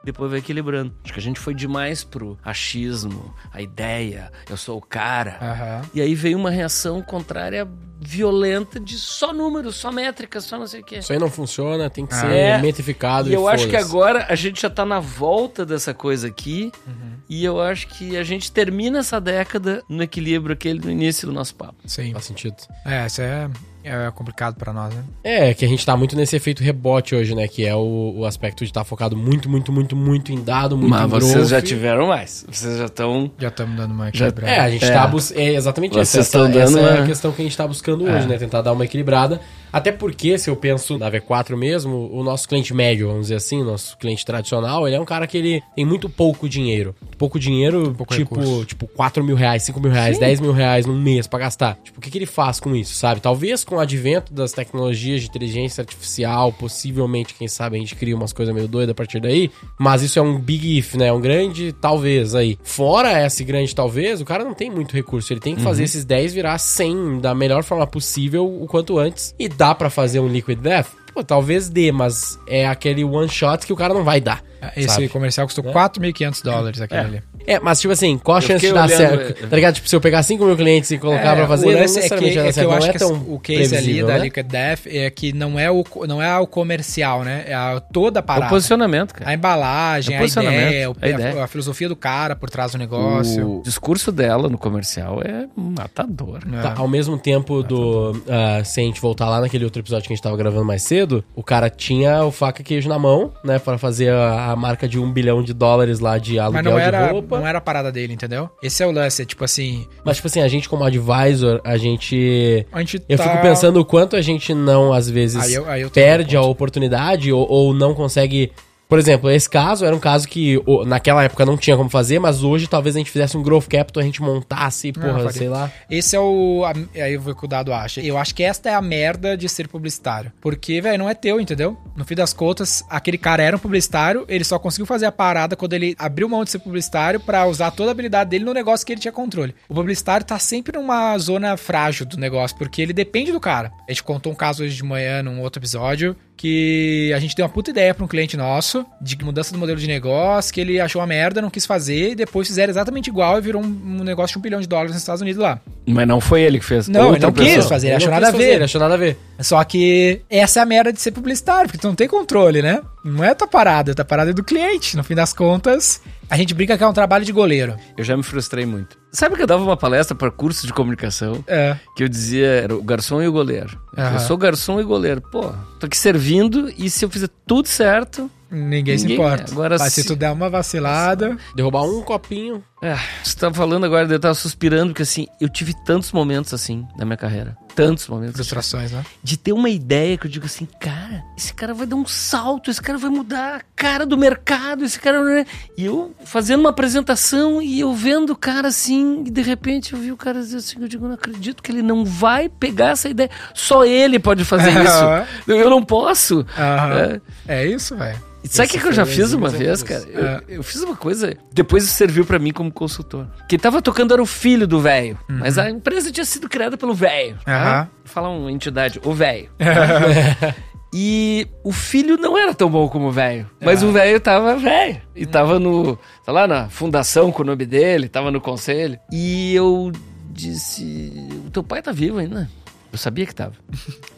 [0.08, 0.94] Depois vai equilibrando.
[1.04, 5.38] Acho que a gente foi demais pro achismo, a ideia, eu sou o cara.
[5.42, 5.82] Aham.
[5.94, 7.68] E aí veio uma reação contrária
[8.00, 11.00] violenta de só números, só métricas, só não sei o quê.
[11.00, 12.58] Isso aí não funciona, tem que ser É.
[12.60, 16.72] metrificado E eu acho que agora a gente já tá na volta dessa coisa aqui.
[16.88, 17.18] Uhum.
[17.28, 21.34] E eu acho que a gente termina essa década no equilíbrio aquele do início do
[21.34, 21.76] nosso papo.
[21.86, 22.14] Sim.
[22.14, 22.56] Faz sentido.
[22.86, 23.50] É, isso é,
[23.84, 25.04] é complicado pra nós, né?
[25.24, 27.48] É, que a gente tá muito nesse efeito rebote hoje, né?
[27.48, 30.90] Que é o, o aspecto de estar focado muito, muito, muito, muito em dado, muito
[30.90, 31.48] Mas em vocês growth.
[31.50, 32.46] já tiveram mais.
[32.52, 33.32] Vocês já estão.
[33.40, 34.52] Já estamos dando uma Já- equilibrada.
[34.52, 34.92] É, a gente É.
[34.94, 35.40] tá buscando.
[35.40, 36.20] É exatamente Vocês isso.
[36.20, 38.38] Essa, estão dando essa é a questão que a gente tá buscando hoje, né?
[38.38, 39.40] Tentar dar uma equilibrada.
[39.78, 43.62] Até porque, se eu penso na V4 mesmo, o nosso cliente médio, vamos dizer assim,
[43.62, 46.96] o nosso cliente tradicional, ele é um cara que ele tem muito pouco dinheiro.
[47.16, 48.66] Pouco dinheiro, Pouco tipo, recurso.
[48.66, 51.78] tipo 4 mil reais, 5 mil reais, 10 mil reais num mês pra gastar.
[51.84, 53.22] Tipo, o que, que ele faz com isso, sabe?
[53.22, 58.16] Talvez com o advento das tecnologias de inteligência artificial, possivelmente, quem sabe, a gente cria
[58.16, 59.52] umas coisas meio doidas a partir daí.
[59.78, 61.14] Mas isso é um big if, né?
[61.14, 62.58] Um grande talvez aí.
[62.64, 65.32] Fora esse grande talvez, o cara não tem muito recurso.
[65.32, 69.36] Ele tem que fazer esses 10 virar 100 da melhor forma possível o quanto antes.
[69.38, 70.88] E dá pra fazer um Liquid Death?
[71.18, 74.44] Pô, talvez dê, mas é aquele one shot que o cara não vai dar.
[74.76, 75.10] Esse sabe?
[75.10, 75.72] comercial custou É.
[75.74, 77.24] 4.500 dólares aquele ali.
[77.46, 79.44] É, mas tipo assim, qual a chance de dar olhando, certo?
[79.44, 79.48] é.
[79.48, 79.76] Tá ligado?
[79.76, 82.10] Tipo, se eu pegar 5 mil clientes e colocar pra fazer, o não lance é
[82.10, 84.20] que, é que eu Não acho é que tão o case ali da né?
[84.20, 87.46] Liquid Death é que não é o, não é o comercial, né?
[87.48, 88.50] É a, toda a O parada.
[88.50, 89.30] posicionamento, cara.
[89.30, 91.44] A embalagem, É a posicionamento, ideia, o- a ideia.
[91.44, 93.60] A, filosofia do cara por trás do negócio.
[93.60, 96.40] O discurso dela no comercial é matador.
[96.52, 96.62] É.
[96.62, 98.20] Tá, ao mesmo tempo do.
[98.28, 100.82] ah, se a gente voltar lá naquele outro episódio que a gente tava gravando mais
[100.84, 103.60] cedo, o cara tinha o faca queijo na mão, né?
[103.60, 106.80] Pra fazer a, a marca de um bilhão de dólares lá de aluguel Mas não
[106.80, 107.40] de era, roupa.
[107.40, 108.50] não era a parada dele, entendeu?
[108.62, 111.78] Esse é o lance, é tipo assim, Mas, tipo assim, a gente como advisor, a
[111.78, 112.66] gente.
[112.72, 115.70] a gente Eu tá- fico pensando o quanto a gente não, às vezes, Aí eu-
[115.70, 118.52] aí eu perde a oportunidade ou, ou não consegue.
[118.90, 122.42] Por exemplo, esse caso era um caso que naquela época não tinha como fazer, mas
[122.42, 125.70] hoje talvez a gente fizesse um growth capital, a gente montasse, porra, sei lá.
[125.92, 126.64] Esse é o.
[126.66, 126.74] a-
[127.04, 128.00] Aí eu vou que o dado acha.
[128.00, 130.32] Eu acho que esta é a merda de ser publicitário.
[130.40, 131.78] Porque, velho, não é teu, entendeu?
[131.98, 135.56] No fim das contas, aquele cara era um publicitário, ele só conseguiu fazer a parada
[135.58, 138.86] quando ele abriu mão de ser publicitário pra usar toda a habilidade dele no negócio
[138.86, 139.54] que ele tinha controle.
[139.68, 143.72] O publicitário tá sempre numa zona frágil do negócio, porque ele depende do cara.
[143.88, 147.44] A gente contou um caso hoje de manhã num outro episódio que a gente deu
[147.46, 150.80] uma puta ideia pra um cliente nosso de mudança do modelo de negócio, que ele
[150.80, 154.04] achou uma merda, não quis fazer, e depois fizeram exatamente igual e virou um, um
[154.04, 155.60] negócio de um bilhão de dólares nos Estados Unidos lá.
[155.86, 156.88] Mas não foi ele que fez.
[156.88, 157.68] Não, ele não quis pessoa.
[157.70, 158.56] fazer, ele Ele achou nada a quis fazer, ver.
[158.56, 159.18] ele achou nada a ver.
[159.40, 162.82] Só que essa é a merda de ser publicitário, porque tu não tem controle, né?
[163.04, 164.96] Não é tua parada, tua parada é do cliente.
[164.96, 167.76] No fim das contas, a gente brinca que é um trabalho de goleiro.
[167.98, 168.98] Eu já me frustrei muito.
[169.12, 171.44] Sabe que eu dava uma palestra para curso de comunicação?
[171.48, 171.78] É.
[171.96, 173.80] Que eu dizia, era o garçom e o goleiro.
[173.98, 174.14] Aham.
[174.14, 175.22] Eu sou garçom e goleiro.
[175.22, 178.30] Pô, tô aqui servindo e se eu fizer tudo certo.
[178.50, 179.52] Ninguém, se Ninguém- importa.
[179.52, 181.36] agora Mas se se- tu der uma vacilada.
[181.56, 182.64] Derrubar um copinho.
[182.82, 186.86] É, você tá falando agora, eu tava suspirando, porque assim, eu tive tantos momentos assim
[186.98, 187.58] na minha carreira.
[187.78, 188.36] Tantos momentos.
[188.36, 189.06] Frustrações, né?
[189.24, 192.70] De ter uma ideia que eu digo assim, cara, esse cara vai dar um salto,
[192.72, 195.46] esse cara vai mudar a cara do mercado, esse cara.
[195.78, 200.00] E eu fazendo uma apresentação e eu vendo o cara assim, e de repente eu
[200.00, 203.08] vi o cara dizer assim, eu digo, não acredito que ele não vai pegar essa
[203.08, 203.30] ideia.
[203.54, 205.52] Só ele pode fazer isso.
[205.52, 206.46] Eu não posso.
[206.58, 207.22] Aham.
[207.48, 207.62] É.
[207.64, 208.26] É isso, velho.
[208.50, 210.06] Sabe o que, que eu já fiz uma vez, cara?
[210.08, 210.42] Eu, É.
[210.48, 211.36] eu fiz uma coisa.
[211.52, 213.28] Depois isso serviu pra mim como consultor.
[213.50, 215.20] Quem tava tocando era o filho do velho.
[215.28, 217.34] Mas a empresa tinha sido criada pelo velho.
[217.46, 217.54] Uhum.
[217.54, 217.67] Aham.
[217.84, 219.50] Vou falar uma entidade, o velho.
[220.94, 223.50] E o filho não era tão bom como o velho.
[223.62, 225.02] Mas o velho tava velho.
[225.16, 225.98] E tava no.
[226.26, 228.98] Tá lá na fundação com o nome dele, tava no conselho.
[229.12, 229.92] E eu
[230.32, 231.12] disse:
[231.46, 232.50] O teu pai tá vivo ainda?
[232.92, 233.54] Eu sabia que tava.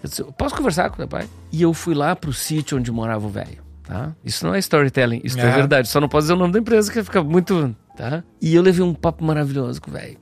[0.04, 1.28] Eu disse, "Eu posso conversar com teu pai?
[1.52, 3.64] E eu fui lá pro sítio onde morava o velho.
[3.84, 4.14] Tá?
[4.24, 5.88] Isso não é storytelling, isso é verdade.
[5.88, 7.76] Só não posso dizer o nome da empresa que fica muito.
[7.98, 8.24] Tá?
[8.40, 10.18] E eu levei um papo maravilhoso com o velho.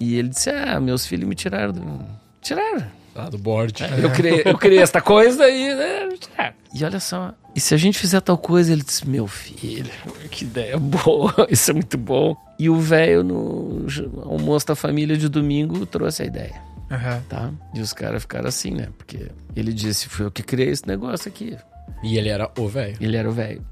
[0.00, 2.25] E ele disse: Ah, meus filhos me tiraram do.
[2.46, 2.86] Tiraram.
[3.12, 3.82] Lá do board.
[4.00, 5.74] Eu criei, eu criei esta coisa e.
[5.74, 6.54] né, tiraram.
[6.72, 7.34] E olha só.
[7.56, 9.90] E se a gente fizer tal coisa, ele disse: Meu filho,
[10.30, 12.36] que ideia boa, isso é muito bom.
[12.56, 13.86] E o velho, no
[14.22, 16.54] almoço da família de domingo, trouxe a ideia,
[16.88, 17.20] Aham.
[17.28, 17.50] tá?
[17.74, 18.90] E os caras ficaram assim, né?
[18.96, 21.56] Porque ele disse: Foi eu que criei esse negócio aqui.
[22.04, 22.96] E ele era o velho.
[23.00, 23.64] Ele era o velho.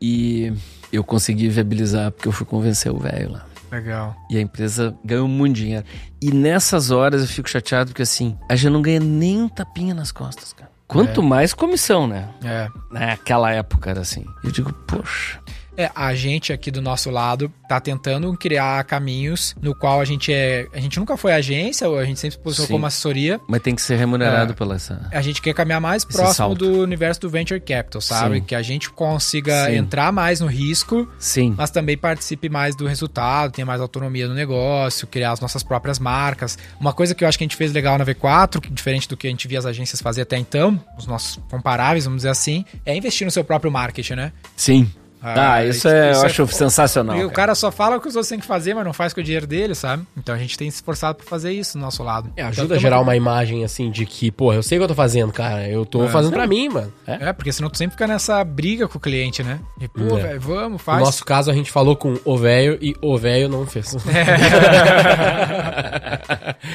[0.00, 0.52] E
[0.90, 3.46] eu consegui viabilizar porque eu fui convencer o velho lá.
[3.70, 4.16] Legal.
[4.28, 5.84] E a empresa ganhou muito dinheiro.
[6.20, 9.94] E nessas horas eu fico chateado porque assim, a gente não ganha nem um tapinha
[9.94, 10.70] nas costas, cara.
[10.86, 12.28] Quanto mais comissão, né?
[12.44, 12.68] É.
[12.90, 14.24] Naquela época era assim.
[14.42, 15.40] Eu digo, poxa.
[15.80, 20.30] É, a gente aqui do nosso lado tá tentando criar caminhos no qual a gente
[20.32, 20.66] é.
[20.74, 22.72] A gente nunca foi agência, a gente sempre se posicionou Sim.
[22.74, 23.40] como assessoria.
[23.48, 24.54] Mas tem que ser remunerado É.
[24.54, 25.08] pela essa.
[25.10, 26.58] A gente quer caminhar mais próximo salto.
[26.58, 28.36] do universo do venture capital, sabe?
[28.36, 28.42] Sim.
[28.42, 29.76] Que a gente consiga Sim.
[29.76, 31.54] entrar mais no risco, Sim.
[31.56, 35.98] mas também participe mais do resultado, tenha mais autonomia no negócio, criar as nossas próprias
[35.98, 36.58] marcas.
[36.78, 39.16] Uma coisa que eu acho que a gente fez legal na V4, que diferente do
[39.16, 42.66] que a gente via as agências fazer até então, os nossos comparáveis, vamos dizer assim,
[42.84, 44.32] é investir no seu próprio marketing, né?
[44.54, 44.90] Sim.
[45.22, 47.16] Ah, isso, é, eu acho sensacional.
[47.16, 47.54] E o cara.
[47.54, 49.46] só fala o que os outros têm que fazer, mas não faz com o dinheiro
[49.46, 50.04] dele, sabe?
[50.16, 52.28] Então a gente tem se esforçado pra fazer isso do nosso lado.
[52.36, 54.80] É, Então, ajuda a tamo- gerar uma imagem assim de que, porra, eu sei o
[54.80, 55.68] que eu tô fazendo, cara.
[55.68, 56.92] Eu tô fazendo pra mim, mano.
[57.06, 59.58] É, porque senão tu sempre fica nessa briga com o cliente, né?
[59.80, 60.22] E, pô, É.
[60.22, 61.00] velho, vamos, No faz.
[61.02, 63.94] nosso caso, a gente falou com o velho e o velho não fez.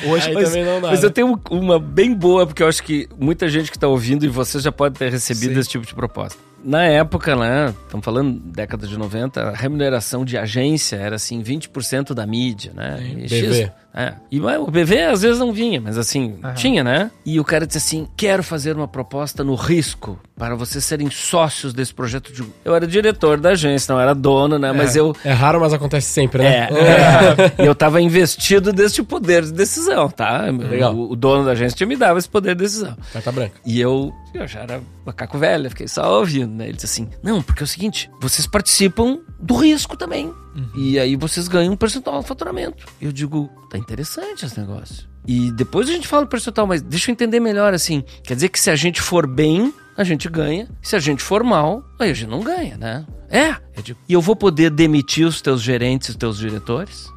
[0.07, 1.05] Hoje, mas, também não dá, mas né?
[1.07, 4.29] eu tenho uma bem boa, porque eu acho que muita gente que tá ouvindo e
[4.29, 5.59] você já pode ter recebido Sim.
[5.59, 6.37] esse tipo de proposta.
[6.65, 12.13] Na época, né, estamos falando década de 90, a remuneração de agência era assim 20%
[12.15, 12.97] da mídia, né?
[13.17, 13.71] E BV.
[13.93, 14.13] é.
[14.31, 17.11] E o BV às vezes não vinha, mas assim, tinha, né?
[17.25, 21.71] E o cara disse assim: "Quero fazer uma proposta no risco para vocês serem sócios
[21.73, 25.31] desse projeto de Eu era diretor da agência, não era dono, né, mas eu É
[25.31, 26.67] raro, mas acontece sempre, né?
[26.71, 27.63] é, é.
[27.63, 30.41] E eu tava investido desse poder de decisão, tá?
[30.49, 30.95] Legal.
[30.95, 32.97] O, o dono da agência me dava esse poder de decisão.
[33.13, 33.53] Carta branca.
[33.65, 36.65] E eu, eu já era macaco velho, fiquei só ouvindo, né?
[36.65, 40.33] Ele disse assim: não, porque é o seguinte, vocês participam do risco também.
[40.75, 42.85] E aí vocês ganham um percentual do faturamento.
[43.01, 45.07] Eu digo, tá interessante esse negócio.
[45.27, 48.03] E depois a gente fala o percentual, mas deixa eu entender melhor assim.
[48.23, 50.67] Quer dizer que se a gente for bem, a gente ganha.
[50.81, 53.05] Se a gente for mal, aí a gente não ganha, né?
[53.29, 53.55] É.
[53.75, 57.11] Eu digo, e eu vou poder demitir os teus gerentes, os teus diretores?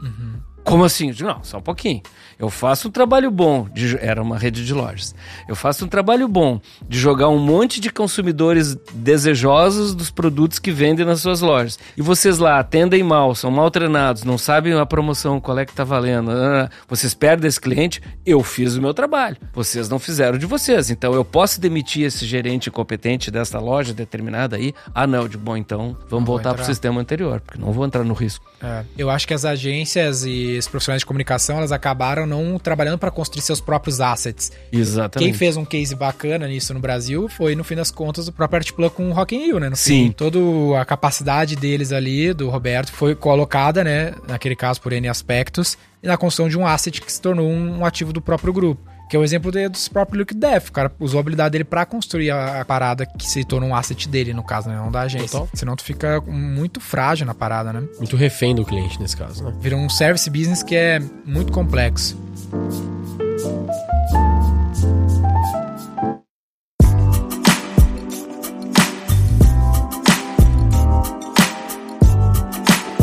[0.69, 1.11] Como assim?
[1.11, 2.03] Digo, não, só um pouquinho.
[2.39, 5.13] Eu faço um trabalho bom, de, era uma rede de lojas.
[5.49, 10.71] Eu faço um trabalho bom de jogar um monte de consumidores desejosos dos produtos que
[10.71, 11.79] vendem nas suas lojas.
[11.97, 15.73] E vocês lá atendem mal, são mal treinados, não sabem a promoção, qual é que
[15.73, 16.31] tá valendo.
[16.31, 19.37] ah, Vocês perdem esse cliente, eu fiz o meu trabalho.
[19.53, 20.91] Vocês não fizeram de vocês.
[20.91, 24.73] Então eu posso demitir esse gerente competente dessa loja determinada aí?
[24.95, 28.05] Ah, não, digo, bom, então vamos vou voltar pro sistema anterior, porque não vou entrar
[28.05, 28.45] no risco.
[28.63, 32.99] É, eu acho que as agências e os profissionais de comunicação, elas acabaram não trabalhando
[32.99, 34.53] para construir seus próprios assets.
[34.73, 35.31] Exatamente.
[35.31, 38.59] Quem fez um case bacana nisso no Brasil foi, no fim das contas, o próprio
[38.59, 39.69] Artplug com o Rock in Rio, né?
[39.69, 40.07] No Sim.
[40.07, 40.39] Fim, toda
[40.81, 44.15] a capacidade deles ali, do Roberto, foi colocada, né?
[44.27, 47.85] Naquele caso, por N aspectos, e na construção de um asset que se tornou um
[47.85, 48.98] ativo do próprio grupo.
[49.09, 50.69] Que é o exemplo de, dos próprios Luke Death.
[50.69, 53.75] O cara usou a habilidade dele pra construir a, a parada que se tornou um
[53.75, 54.77] asset dele, no caso, né?
[54.77, 55.39] Não da agência.
[55.39, 55.49] Total.
[55.55, 57.83] Senão tu fica muito frágil na parada, né?
[57.99, 59.55] Muito refém do cliente nesse caso, né?
[59.61, 62.19] Vira um service business que é muito complexo.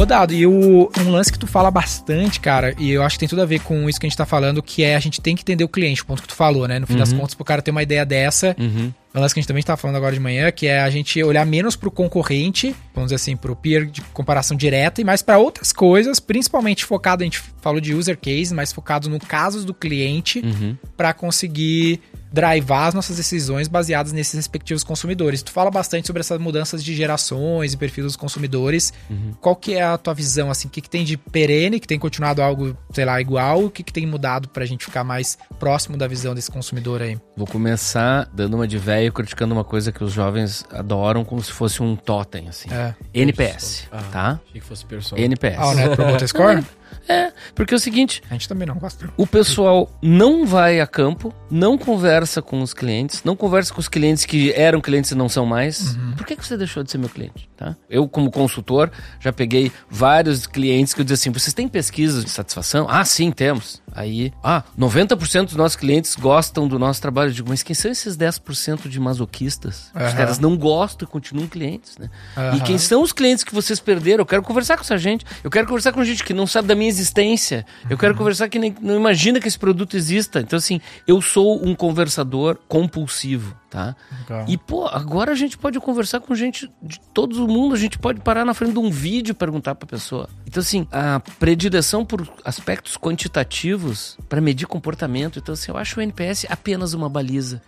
[0.06, 3.22] Ô Dado, e o, um lance que tu fala bastante, cara, e eu acho que
[3.22, 5.20] tem tudo a ver com isso que a gente tá falando, que é a gente
[5.20, 6.78] tem que entender o cliente, o ponto que tu falou, né?
[6.78, 8.94] No fim das contas, pro cara ter uma ideia dessa, Uhum.
[9.12, 10.90] é um lance que a gente também estava falando agora de manhã, que é a
[10.92, 15.24] gente olhar menos pro concorrente, vamos dizer assim, pro peer de comparação direta, e mais
[15.24, 19.66] para outras coisas, principalmente focado, a gente falou de user case, mas focado no casos
[19.66, 20.78] do cliente, Uhum.
[20.96, 22.00] para conseguir
[22.36, 25.42] drivar as nossas decisões baseadas nesses respectivos consumidores.
[25.42, 28.92] Tu fala bastante sobre essas mudanças de gerações e perfil dos consumidores.
[29.40, 30.68] Qual que é a tua visão, assim?
[30.68, 33.64] O que, que tem de perene, que tem continuado algo, sei lá, igual?
[33.66, 37.18] O que, que tem mudado pra gente ficar mais próximo da visão desse consumidor aí?
[37.38, 41.52] Vou começar dando uma de velho criticando uma coisa que os jovens adoram como se
[41.54, 42.68] fosse um totem, assim.
[42.72, 42.94] É.
[43.14, 44.04] NPS, Ah.
[44.12, 44.40] tá?
[44.50, 45.22] Achei que fosse pessoal.
[45.22, 45.56] NPS.
[45.58, 46.64] Ah, o Net Promoter Score?
[47.08, 49.10] É, porque é o seguinte, A gente também não gosta.
[49.18, 53.88] o pessoal não vai a campo, não conversa com os clientes, não conversa com os
[53.88, 55.96] clientes que eram clientes e não são mais.
[56.18, 57.50] Por que, que você deixou de ser meu cliente?
[57.58, 57.76] Tá?
[57.90, 62.30] Eu, como consultor, já peguei vários clientes que eu dizia assim: vocês têm pesquisas de
[62.32, 62.86] satisfação?
[62.90, 63.82] Ah, sim, temos.
[63.94, 67.30] Aí, ah, 90% dos nossos clientes gostam do nosso trabalho.
[67.30, 69.90] Eu digo, mas quem são esses 10% de masoquistas?
[69.96, 70.16] Os Aham.
[70.16, 72.10] caras não gostam e continuam clientes, né?
[72.36, 72.60] E Aham.
[72.60, 74.24] quem são os clientes que vocês perderam?
[74.24, 75.26] Eu quero conversar com essa gente.
[75.42, 77.66] Eu quero conversar com gente que não sabe da minha existência.
[77.90, 80.40] Eu quero conversar que nem, não imagina que esse produto exista.
[80.40, 83.96] Então, assim, eu sou um conversador compulsivo, tá?
[84.22, 84.46] Legal.
[84.48, 87.76] E, pô, agora a gente pode conversar com gente de todo o mundo.
[87.76, 90.30] A gente pode parar na frente de um vídeo e perguntar pra pessoa.
[90.46, 95.40] Então, assim, a predileção por aspectos quantitativos para medir comportamento.
[95.40, 97.62] Então, assim, eu acho o NPS apenas uma baliza.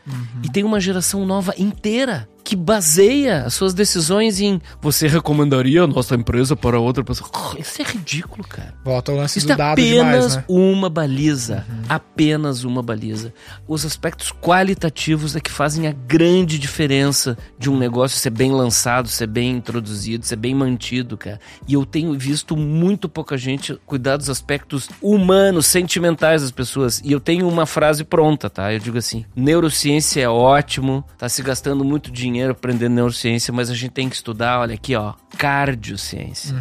[0.43, 5.87] E tem uma geração nova inteira que baseia as suas decisões em você recomendaria a
[5.87, 7.29] nossa empresa para outra pessoa.
[7.59, 8.73] Isso é ridículo, cara.
[8.85, 10.43] Volta ao lance Isso do é dado apenas demais, né?
[10.47, 11.65] uma baliza.
[11.89, 13.33] Apenas uma baliza.
[13.67, 19.07] Os aspectos qualitativos é que fazem a grande diferença de um negócio ser bem lançado,
[19.07, 21.39] ser bem introduzido, ser bem mantido, cara.
[21.67, 27.01] E eu tenho visto muito pouca gente cuidar dos aspectos humanos, sentimentais das pessoas.
[27.03, 28.71] E eu tenho uma frase pronta, tá?
[28.73, 33.75] Eu digo assim: neurociência é ótimo, tá se gastando muito dinheiro aprendendo neurociência, mas a
[33.75, 36.55] gente tem que estudar, olha aqui, ó, cardiociência.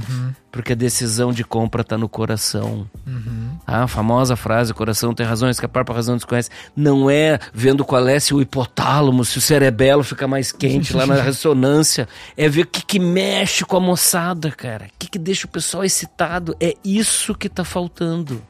[0.57, 2.89] Porque a decisão de compra tá no coração.
[3.67, 6.49] A famosa frase, coração tem razões que a própria razão desconhece.
[6.75, 11.07] Não é vendo qual é se o hipotálamo, se o cerebelo fica mais quente lá
[11.07, 12.09] na ressonância.
[12.39, 14.87] É ver o que, que mexe com a moçada, cara.
[14.87, 16.57] O que, que deixa o pessoal excitado.
[16.59, 18.43] É isso que tá faltando.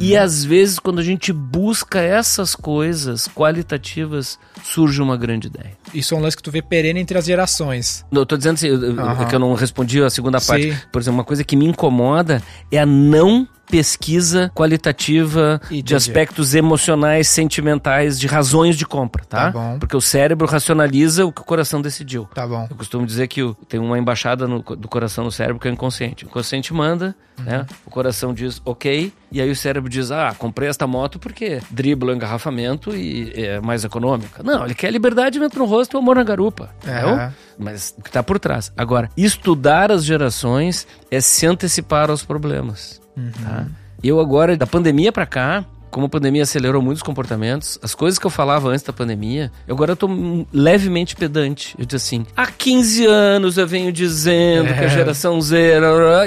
[0.00, 5.72] E às vezes, quando a gente busca essas coisas qualitativas, surge uma grande ideia.
[5.94, 8.04] Isso é um lance que tu vê perene entre as gerações.
[8.10, 10.72] Eu tô dizendo assim, é que eu não respondi a segunda parte.
[10.72, 10.78] Sim.
[10.90, 17.26] Por exemplo, uma coisa que me incomoda é a não pesquisa qualitativa de aspectos emocionais,
[17.26, 19.46] sentimentais, de razões de compra, tá?
[19.46, 19.78] Tá bom.
[19.78, 22.28] Porque o cérebro racionaliza o que o coração decidiu.
[22.34, 22.66] Tá bom.
[22.70, 25.74] Eu costumo dizer que tem uma embaixada no do coração no cérebro que é o
[25.74, 26.24] inconsciente.
[26.24, 27.44] O inconsciente manda, Uhum.
[27.46, 27.66] né?
[27.86, 32.12] O coração diz ok, e aí o cérebro diz: ah, comprei esta moto porque dribla
[32.12, 34.42] o engarrafamento e é mais econômica.
[34.42, 36.68] Não, ele quer liberdade, vento no rosto e amor na garupa.
[36.86, 36.98] É.
[37.00, 37.32] entendeu?
[37.58, 38.70] Mas o que está por trás.
[38.76, 43.00] Agora, estudar as gerações é se antecipar aos problemas.
[43.42, 43.66] Tá?
[44.02, 48.26] Eu agora, da pandemia pra cá, como a pandemia acelerou muitos comportamentos, as coisas que
[48.26, 51.76] eu falava antes da pandemia, eu agora tô hum, levemente pedante.
[51.78, 54.88] Eu disse assim, há 15 anos eu venho dizendo que a É.
[54.88, 55.78] geração Z,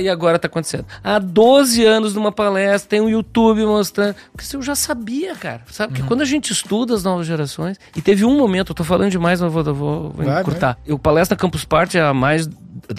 [0.01, 0.86] e agora tá acontecendo.
[1.03, 4.16] Há 12 anos numa palestra, tem um YouTube mostrando.
[4.32, 5.61] Porque eu já sabia, cara.
[5.72, 5.93] Sabe?
[5.93, 9.09] Porque quando a gente estuda as novas gerações, e teve um momento, eu tô falando
[9.11, 10.78] demais, mas eu vou, eu vou, vou Vai, encurtar.
[10.86, 12.47] Eu palestra Campus Party há mais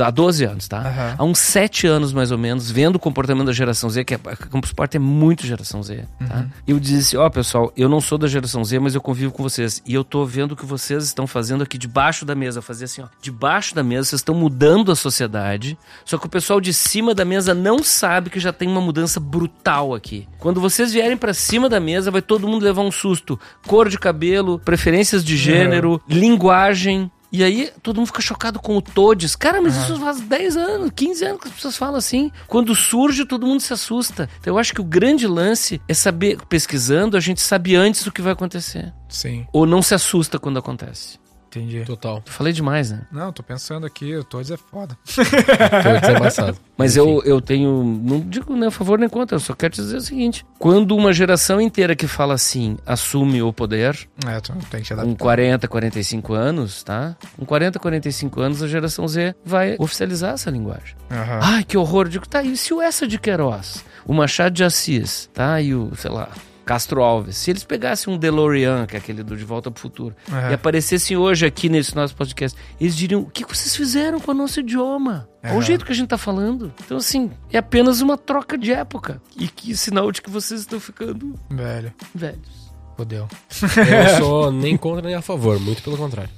[0.00, 0.78] há 12 anos, tá?
[0.80, 1.14] Aham.
[1.18, 4.18] Há uns 7 anos, mais ou menos, vendo o comportamento da geração Z, que a
[4.26, 6.46] a Campus Party é muito geração Z, tá?
[6.66, 9.82] Eu disse, ó, pessoal, eu não sou da geração Z, mas eu convivo com vocês.
[9.86, 12.60] E eu tô vendo o que vocês estão fazendo aqui debaixo da mesa.
[12.62, 13.06] Fazia assim, ó.
[13.20, 15.78] Debaixo da mesa, vocês estão mudando a sociedade.
[16.04, 19.20] Só que o pessoal de cima da mesa não sabe que já tem uma mudança
[19.20, 20.28] brutal aqui.
[20.38, 23.38] Quando vocês vierem pra cima da mesa, vai todo mundo levar um susto.
[23.66, 27.10] Cor de cabelo, preferências de gênero, linguagem.
[27.36, 29.36] E aí, todo mundo fica chocado com o Todes.
[29.36, 32.32] Cara, mas isso faz 10 anos, 15 anos que as pessoas falam assim.
[32.46, 34.26] Quando surge, todo mundo se assusta.
[34.40, 38.10] Então, eu acho que o grande lance é saber, pesquisando, a gente sabe antes do
[38.10, 38.90] que vai acontecer.
[39.06, 41.18] Sim, Ou não se assusta quando acontece.
[41.56, 41.84] Entendi.
[41.84, 42.22] Total.
[42.24, 43.02] Eu falei demais, né?
[43.10, 44.96] Não, tô pensando aqui, o Todes é foda.
[45.06, 46.58] Tô desembaçado.
[46.76, 47.82] Mas eu, eu tenho.
[48.02, 50.94] Não digo nem a favor nem contra, eu só quero te dizer o seguinte: quando
[50.94, 53.96] uma geração inteira que fala assim assume o poder,
[54.26, 55.16] É, tu tem que com adaptar.
[55.16, 57.16] 40, 45 anos, tá?
[57.36, 60.94] Com 40, 45 anos, a geração Z vai oficializar essa linguagem.
[61.10, 61.40] Aham.
[61.42, 62.06] Ai, que horror.
[62.06, 65.60] Eu digo, tá, e se o essa de Queiroz, o Machado de Assis, tá?
[65.60, 66.28] E o, sei lá,
[66.66, 70.16] Castro Alves, se eles pegassem um DeLorean, que é aquele do De Volta pro Futuro,
[70.30, 70.50] É.
[70.50, 74.34] e aparecessem hoje aqui nesse nosso podcast, eles diriam, o que vocês fizeram com o
[74.34, 75.28] nosso idioma?
[75.44, 75.62] Olha o Aham.
[75.62, 76.72] jeito que a gente tá falando.
[76.84, 79.22] Então, assim, é apenas uma troca de época.
[79.38, 82.72] E que sinal de que vocês estão ficando Velho, velhos.
[82.96, 83.28] fodeu.
[83.62, 86.30] Eu sou nem contra nem a favor, muito pelo contrário.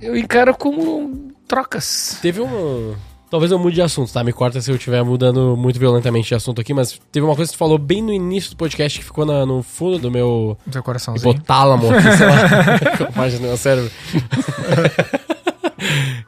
[0.00, 2.18] Eu encaro como trocas.
[2.20, 2.94] Teve um.
[3.34, 4.22] Talvez eu mude de assunto, tá?
[4.22, 7.50] Me corta se eu estiver mudando muito violentamente de assunto aqui, mas teve uma coisa
[7.50, 10.56] que tu falou bem no início do podcast que ficou na- no fundo do meu
[10.70, 11.32] Teu coraçãozinho.
[11.32, 13.90] hipotálamo, sei lá, parte do meu cérebro.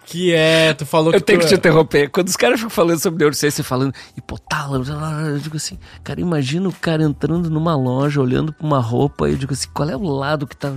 [0.05, 2.11] que é, tu falou que Eu tenho tu que te é- interromper.
[2.11, 6.69] Quando os caras ficam falando sobre neurociência, falando hipotálamo, blá, eu digo assim, cara, imagina
[6.69, 9.97] o cara entrando numa loja, olhando pra uma roupa, e eu digo assim, qual é
[9.97, 10.73] o lado que tá.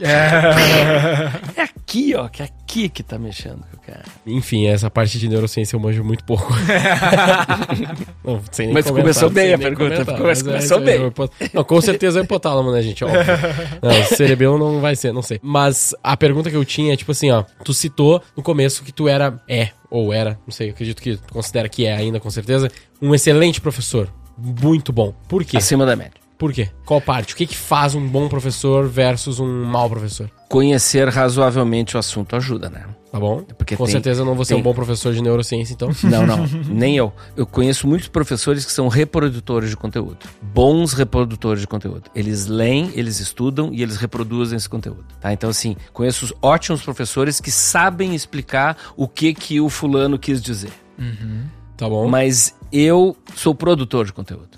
[0.00, 4.04] É aqui, ó, que é aqui que tá mexendo com o cara.
[4.26, 6.52] Enfim, essa parte de neurociência eu manjo muito pouco.
[8.24, 8.40] não,
[8.72, 11.02] Mas começou bem a pergunta, mas é, começou bem.
[11.02, 13.04] é hipo- Não, com certeza é hipotálamo, né, gente?
[13.04, 13.18] Óbvio.
[13.82, 15.38] Não, cerebelo não vai ser, não sei.
[15.42, 18.92] Mas a pergunta que eu tinha é, tipo assim, ó, tu citou no começo que
[18.92, 22.30] tu era, é, ou era, não sei, acredito que tu considera que é ainda, com
[22.30, 22.68] certeza,
[23.00, 24.08] um excelente professor.
[24.36, 25.12] Muito bom.
[25.28, 25.56] Por quê?
[25.56, 26.12] Acima da média.
[26.38, 26.70] Por quê?
[26.86, 27.34] Qual parte?
[27.34, 30.30] O que que faz um bom professor versus um mau professor?
[30.48, 32.84] Conhecer razoavelmente o assunto ajuda, né?
[33.10, 33.42] Tá bom?
[33.42, 35.88] Porque Com tem- certeza eu não vou ser tem- um bom professor de neurociência, então.
[36.04, 37.12] Não, não, nem eu.
[37.36, 40.18] Eu conheço muitos professores que são reprodutores de conteúdo.
[40.42, 42.04] Bons reprodutores de conteúdo.
[42.14, 45.06] Eles leem, eles estudam e eles reproduzem esse conteúdo.
[45.20, 45.32] Tá?
[45.32, 50.40] Então, assim, conheço os ótimos professores que sabem explicar o que, que o fulano quis
[50.40, 50.70] dizer.
[51.76, 52.08] Tá bom?
[52.08, 54.50] Mas eu sou produtor de conteúdo.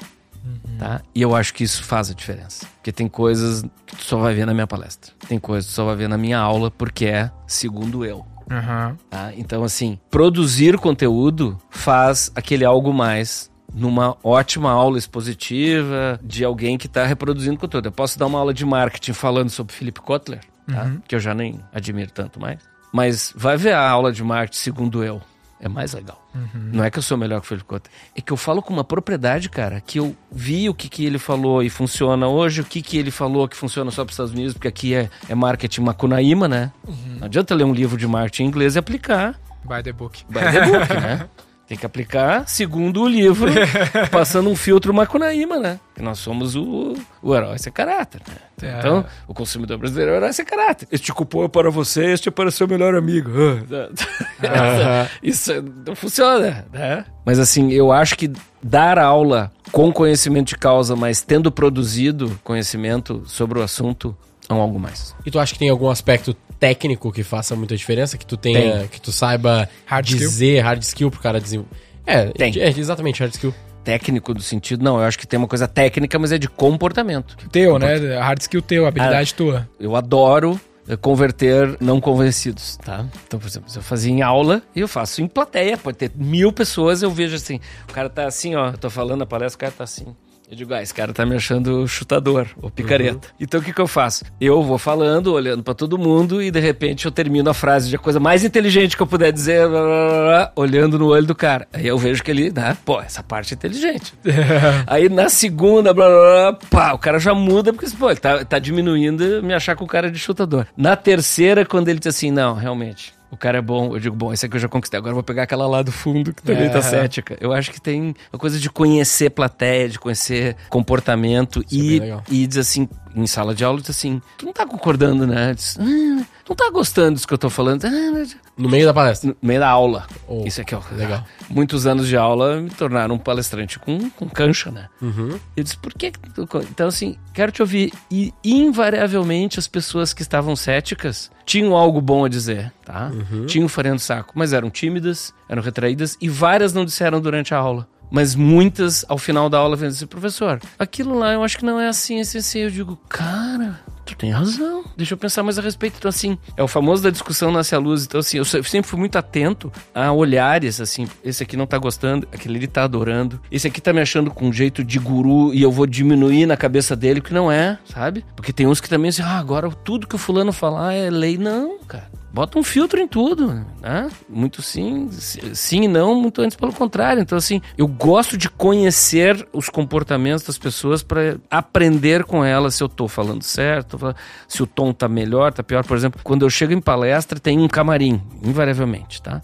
[0.80, 1.02] Tá?
[1.14, 2.66] E eu acho que isso faz a diferença.
[2.76, 5.12] Porque tem coisas que tu só vai ver na minha palestra.
[5.28, 8.24] Tem coisas que tu só vai ver na minha aula, porque é segundo eu.
[8.50, 8.96] Aham.
[9.10, 9.30] Tá?
[9.36, 16.86] Então, assim, produzir conteúdo faz aquele algo mais numa ótima aula expositiva de alguém que
[16.86, 17.88] está reproduzindo conteúdo.
[17.88, 20.92] Eu posso dar uma aula de marketing falando sobre Philip Kotler, tá?
[21.06, 22.58] que eu já nem admiro tanto mais.
[22.90, 25.20] Mas vai ver a aula de marketing segundo eu.
[25.62, 26.26] É mais legal.
[26.54, 27.92] Não é que eu sou melhor que o Philip Kotler.
[28.16, 31.18] É que eu falo com uma propriedade, cara, que eu vi o que, que ele
[31.18, 34.32] falou e funciona hoje, o que, que ele falou que funciona só para os Estados
[34.32, 36.72] Unidos, porque aqui é, é marketing macunaíma, né?
[37.18, 40.24] Não adianta ler um livro de marketing em inglês e aplicar By the book.
[40.30, 41.28] by the book, né?
[41.70, 43.48] Tem que aplicar segundo o livro,
[44.10, 45.78] passando um filtro Macunaíma, né?
[45.94, 48.34] Que nós somos o, o herói sem caráter, né?
[48.68, 48.78] É.
[48.80, 50.88] Então, o consumidor brasileiro é o herói sem caráter.
[50.90, 53.30] Este cupom é para você, este é para seu melhor amigo.
[54.42, 55.08] Aham.
[55.22, 57.04] Isso não funciona, né?
[57.24, 63.22] Mas assim, eu acho que dar aula com conhecimento de causa, mas tendo produzido conhecimento
[63.26, 64.16] sobre o assunto,
[64.48, 65.14] é um algo mais.
[65.24, 68.18] E tu acha que tem algum aspecto técnico que faça muita diferença?
[68.18, 71.74] Que tu tenha, que tu saiba Hard dizer hard skill pro cara desenvolver?
[72.06, 72.52] É, Tem.
[72.58, 73.54] é, exatamente, hard skill.
[73.82, 77.34] Técnico do sentido, não, eu acho que tem uma coisa técnica, mas é de comportamento.
[77.50, 78.18] Teu, né?
[78.18, 79.66] Hard skill teu, habilidade tua.
[79.80, 83.06] Eu adoro eh, converter não convencidos, tá?
[83.26, 86.52] Então, por exemplo, se eu fazia em aula, eu faço em plateia, pode ter mil
[86.52, 87.58] pessoas, eu vejo assim,
[87.88, 90.14] o cara tá assim, ó, eu tô falando na palestra, o cara tá assim.
[90.50, 93.28] Eu digo, ah, esse cara tá me achando chutador ou picareta.
[93.38, 94.24] Então o que que eu faço?
[94.40, 97.94] Eu vou falando, olhando pra todo mundo e de repente eu termino a frase de
[97.94, 101.36] a coisa mais inteligente que eu puder dizer, blá, blá, blá, olhando no olho do
[101.36, 101.68] cara.
[101.72, 104.12] Aí eu vejo que ele, né, pô, essa parte é inteligente.
[104.88, 108.44] Aí na segunda, blá, blá, blá, pá, o cara já muda, porque pô, ele tá,
[108.44, 110.66] tá diminuindo me achar com o cara de chutador.
[110.76, 114.32] Na terceira, quando ele diz assim, não, realmente, o cara é bom, eu digo, bom,
[114.32, 116.64] esse aqui eu já conquistei, agora eu vou pegar aquela lá do fundo que também
[116.64, 116.68] É.
[116.68, 117.36] tá cética.
[117.40, 122.42] Eu acho que tem uma coisa de conhecer plateia, de conhecer comportamento Isso é e,
[122.42, 125.54] e diz assim, em sala de aula, diz assim, tu não tá concordando, né?
[125.54, 127.84] Diz, "Ah, não tá gostando disso que eu tô falando.
[127.84, 129.30] Ah, mas-" No meio da palestra.
[129.30, 130.06] no meio da aula.
[130.28, 130.80] Oh, Isso aqui, ó.
[130.92, 131.24] legal.
[131.48, 134.88] Muitos anos de aula me tornaram um palestrante com, com cancha, né?
[135.00, 135.38] Uhum.
[135.56, 136.10] Eu disse, por que.
[136.10, 137.92] que tu co-" Então, assim, quero te ouvir.
[138.10, 143.10] E, invariavelmente, as pessoas que estavam céticas tinham algo bom a dizer, tá?
[143.46, 147.58] Tinham farinha do saco, mas eram tímidas, eram retraídas e várias não disseram durante a
[147.58, 147.88] aula.
[148.10, 151.78] Mas muitas, ao final da aula, vêm dizer, professor, aquilo lá eu acho que não
[151.80, 152.58] é assim, assim, assim.
[152.60, 153.80] Eu digo, cara,
[154.10, 154.84] tu tem razão.
[154.96, 155.96] Deixa eu pensar mais a respeito.
[155.98, 158.04] Então, assim, é o famoso da discussão nasce a luz.
[158.04, 161.78] Então, assim, eu se- sempre fui muito atento a olhares, assim, esse aqui não tá
[161.78, 165.52] gostando, aquele ali tá adorando, esse aqui tá me achando com um jeito de guru
[165.54, 168.24] e eu vou diminuir na cabeça dele, que não é, sabe?
[168.36, 171.38] Porque tem uns que também dizem, ah, agora tudo que o fulano falar é lei.
[171.38, 172.10] Não, cara.
[172.32, 174.08] Bota um filtro em tudo, né?
[174.28, 177.20] Muito sim, sim e não, muito antes pelo contrário.
[177.20, 182.82] Então, assim, eu gosto de conhecer os comportamentos das pessoas para aprender com elas se
[182.82, 183.98] eu tô falando certo,
[184.46, 185.84] se o tom tá melhor, tá pior.
[185.84, 189.42] Por exemplo, quando eu chego em palestra, tem um camarim, invariavelmente, tá?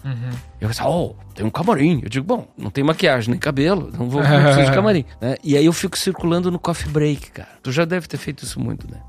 [0.59, 2.01] Eu falo, oh, tem um camarim.
[2.03, 5.05] Eu digo, bom, não tem maquiagem nem cabelo, não vou não preciso de camarim.
[5.21, 5.35] né?
[5.43, 7.49] E aí eu fico circulando no coffee break, cara.
[7.61, 8.99] Tu já deve ter feito isso muito, né?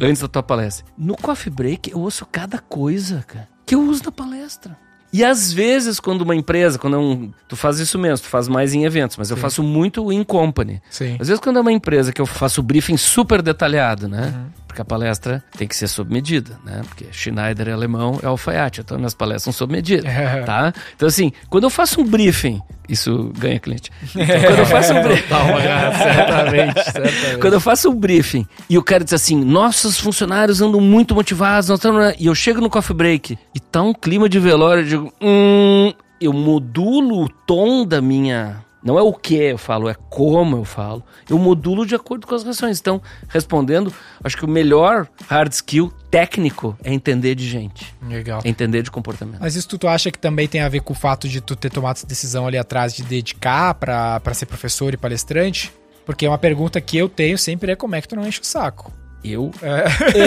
[0.00, 0.84] Antes da tua palestra.
[0.98, 4.76] No coffee break, eu ouço cada coisa, cara, que eu uso na palestra.
[5.12, 7.32] E às vezes, quando uma empresa, quando é um.
[7.48, 10.80] Tu faz isso mesmo, tu faz mais em eventos, mas eu faço muito in company.
[10.88, 11.16] Sim.
[11.18, 14.32] Às vezes, quando é uma empresa que eu faço o briefing super detalhado, né?
[14.70, 16.82] Porque a palestra tem que ser sob medida, né?
[16.86, 20.42] Porque Schneider é alemão, é alfaiate, então minhas palestras são sob medida, É.
[20.42, 20.72] tá?
[20.94, 23.90] Então, assim, quando eu faço um briefing, isso ganha cliente.
[24.14, 25.26] Então, quando eu faço um briefing.
[25.98, 27.38] Certamente, certamente.
[27.40, 31.68] Quando eu faço um briefing e o cara diz assim, nossos funcionários andam muito motivados,
[31.68, 32.14] nós estamos...
[32.16, 35.92] e eu chego no coffee break e tá um clima de velório, eu digo, hum,
[36.20, 38.64] eu modulo o tom da minha...
[38.82, 41.02] Não é o que eu falo, é como eu falo.
[41.28, 42.80] Eu modulo de acordo com as reações.
[42.80, 43.92] Então, respondendo,
[44.24, 48.40] acho que o melhor hard skill técnico é entender de gente, Legal.
[48.44, 49.38] é entender de comportamento.
[49.40, 51.54] Mas isso tu, tu acha que também tem a ver com o fato de tu
[51.54, 55.72] ter tomado essa decisão ali atrás de dedicar pra ser professor e palestrante?
[56.06, 58.44] Porque uma pergunta que eu tenho sempre é como é que tu não enche o
[58.44, 58.92] saco?
[59.22, 59.52] Eu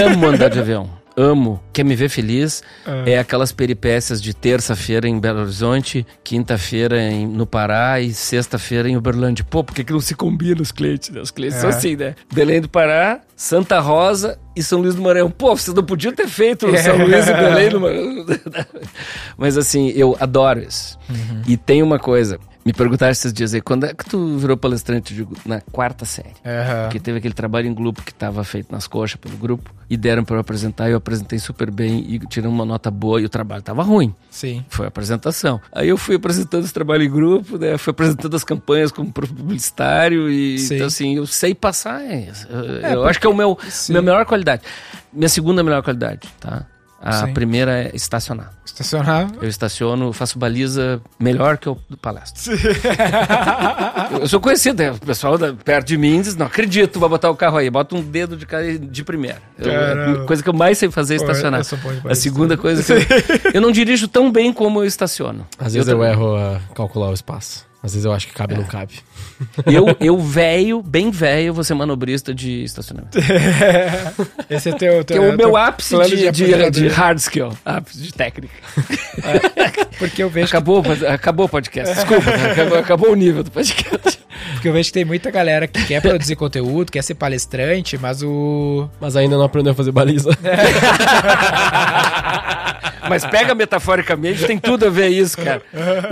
[0.07, 0.89] amo andar de avião.
[1.15, 1.61] Amo.
[1.71, 2.63] Quer me ver feliz?
[3.05, 8.97] É aquelas peripécias de terça-feira em Belo Horizonte, quinta-feira em- no Pará e sexta-feira em
[8.97, 9.45] Uberlândia.
[9.47, 11.09] Pô, por que, que não se combina os clientes?
[11.11, 11.21] né?
[11.21, 11.73] Os clientes são É.
[11.73, 12.15] assim, né?
[12.33, 15.29] Belém do Pará, Santa Rosa e São Luís do Maranhão.
[15.29, 18.25] Pô, vocês não podiam ter feito São Luís e Belém do Maranhão.
[19.37, 20.97] Mas assim, eu adoro isso.
[21.47, 22.39] E tem uma coisa.
[22.65, 25.13] Me perguntaram esses dias aí, quando é que tu virou palestrante?
[25.13, 26.29] Digo, na quarta série.
[26.45, 26.83] Aham.
[26.83, 30.23] Porque teve aquele trabalho em grupo que estava feito nas coxas pelo grupo e deram
[30.23, 33.29] para eu apresentar e eu apresentei super bem e tirei uma nota boa e o
[33.29, 34.15] trabalho estava ruim.
[34.29, 34.63] Sim.
[34.69, 35.59] Foi a apresentação.
[35.73, 37.77] Aí eu fui apresentando esse trabalho em grupo, né?
[37.77, 40.75] Fui apresentando as campanhas como publicitário e Sim.
[40.75, 42.01] então assim, eu sei passar.
[42.01, 43.93] é, eu É, eu acho que é o meu Sim.
[43.93, 44.63] minha melhor qualidade.
[45.11, 46.65] Minha segunda melhor qualidade, tá?
[47.05, 47.33] A Sim.
[47.33, 48.51] primeira é estacionar.
[48.65, 49.27] Estacionar.
[49.41, 52.53] Eu estaciono, faço baliza melhor que o do palestra.
[54.13, 54.91] eu, eu sou conhecido, né?
[54.91, 57.93] o pessoal da- perto de mim diz, não acredito, vai botar o carro aí, bota
[57.95, 59.41] um dedo de cara de primeira.
[59.59, 60.23] Eu- Caramba.
[60.23, 61.59] a coisa que eu mais sei fazer é Pô, estacionar.
[61.61, 62.97] eu demais a segunda coisa que eu,
[63.55, 65.45] eu não dirijo tão bem como eu estaciono.
[65.59, 67.65] Às vezes eu erro a calcular o espaço.
[67.83, 68.93] Às vezes eu acho que cabe e não cabe.
[69.65, 73.17] Eu, eu velho, bem velho, vou ser manobrista de estacionamento.
[74.49, 77.49] Esse é teu, Que teu, é o meu teu ápice de, de, de hard skill,
[77.65, 78.53] ápice de técnica.
[79.99, 84.19] Porque eu vejo que Acabou, acabou o podcast, desculpa, acabou, acabou o nível do podcast.
[84.53, 88.21] Porque eu vejo que tem muita galera que quer produzir conteúdo, quer ser palestrante, mas
[88.23, 88.87] o.
[89.01, 90.29] Mas ainda não aprendeu a fazer baliza.
[93.09, 95.61] Mas pega metaforicamente, tem tudo a ver isso, cara.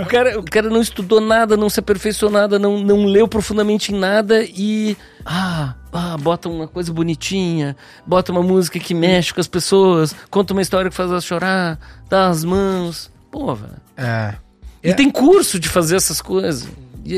[0.00, 3.92] O cara, o cara não estudou nada, não se aperfeiçoou nada, não, não leu profundamente
[3.92, 4.96] em nada e.
[5.24, 7.76] Ah, ah, bota uma coisa bonitinha,
[8.06, 11.78] bota uma música que mexe com as pessoas, conta uma história que faz elas chorar,
[12.08, 13.10] dá as mãos.
[13.30, 13.72] Pô, velho.
[13.96, 14.34] É.
[14.82, 14.94] E É.
[14.94, 16.68] tem curso de fazer essas coisas.
[17.04, 17.14] E,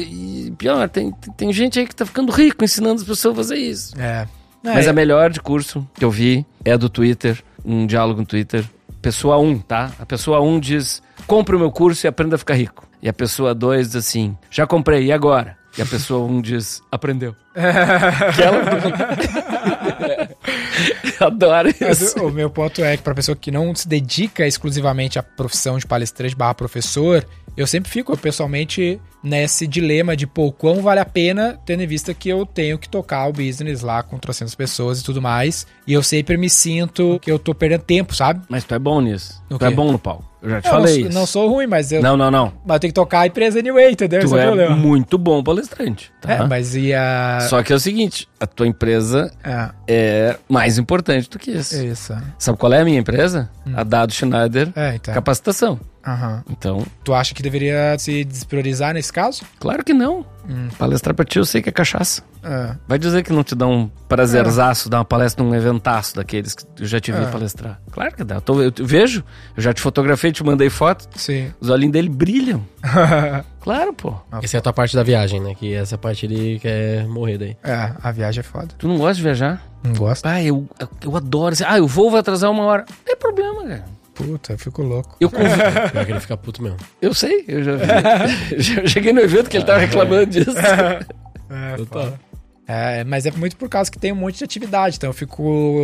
[0.47, 3.57] e pior, tem, tem gente aí que tá ficando rico ensinando as pessoas a fazer
[3.57, 3.95] isso.
[4.01, 4.27] É.
[4.62, 8.20] Mas é, a melhor de curso que eu vi é a do Twitter, um diálogo
[8.20, 8.64] no Twitter.
[9.05, 9.93] Pessoa 1, tá?
[9.99, 12.89] A pessoa 1 diz: compre o meu curso e aprenda a ficar rico.
[13.03, 15.59] E a pessoa 2 diz assim: já comprei, e agora?
[15.77, 17.37] E a pessoa 1 diz: aprendeu.
[17.55, 18.63] Aquela...
[21.21, 22.19] Adoro Mas isso.
[22.19, 25.77] o, o meu ponto é que pra pessoa que não se dedica exclusivamente à profissão
[25.77, 27.27] de palestrante barra professor,
[27.57, 32.12] eu sempre fico pessoalmente nesse dilema de, pô, quão vale a pena, tendo em vista
[32.12, 35.66] que eu tenho que tocar o business lá com 300 pessoas e tudo mais.
[35.87, 38.45] E eu sempre me sinto que eu tô perdendo tempo, sabe?
[38.49, 39.43] Mas tu é bom nisso.
[39.51, 40.24] O Tu é bom no palco.
[40.42, 41.18] Eu já te Eu falei não, isso.
[41.18, 42.53] não sou ruim, mas eu, Não, não, não.
[42.66, 44.20] mas eu tenho que tocar a empresa anyway, entendeu?
[44.20, 44.76] Esse Tu é o é problema.
[44.76, 46.12] muito bom palestrante.
[46.20, 46.32] Tá?
[46.32, 47.38] É, mas e a.
[47.49, 51.76] Só que é o seguinte: a tua empresa É, é mais importante do que isso.
[51.82, 52.14] isso.
[52.38, 53.49] Sabe qual é a minha empresa?
[53.74, 55.14] A Dado Schneider É, então.
[55.14, 55.78] Capacitação.
[56.07, 56.42] Aham.
[56.51, 59.42] Então, Tu acha que deveria se despriorizar nesse caso?
[59.59, 60.26] claro que não.
[60.49, 60.68] Hum.
[60.78, 62.22] Palestrar pra ti eu sei que é cachaça.
[62.42, 62.74] É.
[62.86, 66.64] Vai dizer que não te dá um prazerzaço dar uma palestra num eventaço daqueles que
[66.80, 67.26] eu já te vi É.
[67.26, 67.80] palestrar.
[67.90, 68.34] Claro que dá.
[68.36, 69.24] Eu, tô- eu te- vejo,
[69.57, 71.09] eu já te fotografei, te mandei foto.
[71.16, 71.53] Sim.
[71.61, 72.62] Os olhinhos dele brilham.
[73.64, 74.14] Claro, pô.
[74.42, 75.55] Essa é a tua parte da viagem, né?
[75.55, 77.57] Que essa parte ele quer morrer daí.
[77.64, 78.68] é, a viagem é foda.
[78.76, 79.62] Tu não gosta de viajar?
[79.82, 80.26] Não gosto.
[80.26, 80.68] Ah, eu,
[81.03, 81.55] eu adoro.
[81.66, 82.84] Ah, o voo vai atrasar uma hora.
[82.86, 83.84] Não tem problema, cara.
[84.15, 85.17] Puta, eu fico louco.
[85.21, 85.43] Eu, conv...
[85.93, 86.79] Pior que ele fica puto mesmo.
[87.03, 87.85] eu sei, eu já vi.
[88.62, 90.51] Já cheguei no evento que ele tava reclamando disso.
[91.51, 92.03] É, Total.
[92.05, 92.21] foda.
[92.67, 94.97] É, mas é muito por causa que tem um monte de atividade.
[94.97, 95.77] Então eu fico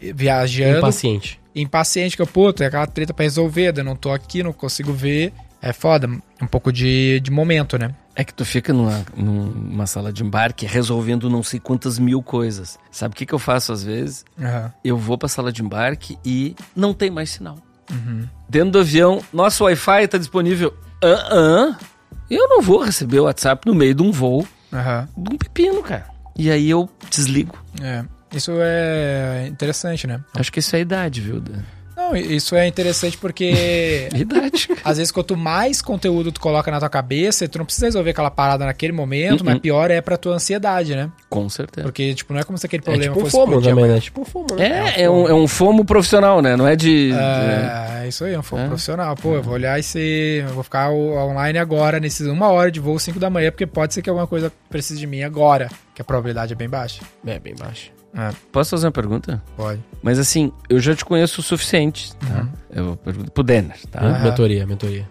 [0.00, 1.40] eh, viajando, Impaciente.
[1.54, 4.92] impaciente, que eu, puta, é aquela treta pra resolver, eu não tô aqui, não consigo
[4.92, 5.32] ver.
[5.62, 6.08] É foda,
[6.42, 7.94] um pouco de, de momento, né?
[8.16, 12.78] É que tu fica numa, numa sala de embarque resolvendo não sei quantas mil coisas.
[12.90, 14.24] Sabe o que, que eu faço às vezes?
[14.38, 14.72] Aham.
[14.84, 17.56] Eu vou pra sala de embarque e não tem mais sinal.
[18.48, 20.74] Dentro do avião, nosso Wi-Fi tá disponível.
[21.02, 21.78] Ah, ah.
[22.30, 25.08] Eu não vou receber o WhatsApp no meio de um voo Aham.
[25.16, 26.06] de um pepino, cara.
[26.36, 27.56] E aí eu desligo.
[27.82, 28.04] É.
[28.32, 30.20] Isso é interessante, né?
[30.34, 31.40] Acho que isso é a idade, viu?
[31.96, 34.68] Não, isso é interessante porque Idade.
[34.68, 34.80] cara.
[34.84, 38.30] às vezes quanto mais conteúdo tu coloca na tua cabeça, tu não precisa resolver aquela
[38.30, 39.46] parada naquele momento, Uh-uh.
[39.46, 41.10] mas pior é pra tua ansiedade, né?
[41.30, 41.84] Com certeza.
[41.86, 44.00] Porque, tipo, não é como se aquele É problema tipo um fosse fomo também, né?
[44.00, 44.92] Tipo um fomo, né?
[44.96, 46.56] É, é um, é um fomo profissional, né?
[46.56, 47.10] Não é de.
[47.12, 48.66] de- É, isso aí, é um foco É.
[48.66, 49.14] profissional.
[49.16, 50.42] Pô, eu vou olhar esse.
[50.46, 53.94] Eu vou ficar online agora, nesses uma hora de voo, 5 da manhã, porque pode
[53.94, 57.00] ser que alguma coisa precise de mim agora, que a probabilidade é bem baixa.
[57.26, 57.90] É, bem baixo.
[58.16, 59.42] É, Posso fazer uma pergunta?
[59.56, 59.80] pode.
[60.02, 62.46] Mas assim, eu já te conheço o suficiente, tá?
[62.70, 64.00] Eu pergunto pro Denner, tá?
[64.02, 65.08] Men- Mentoria, mentoria.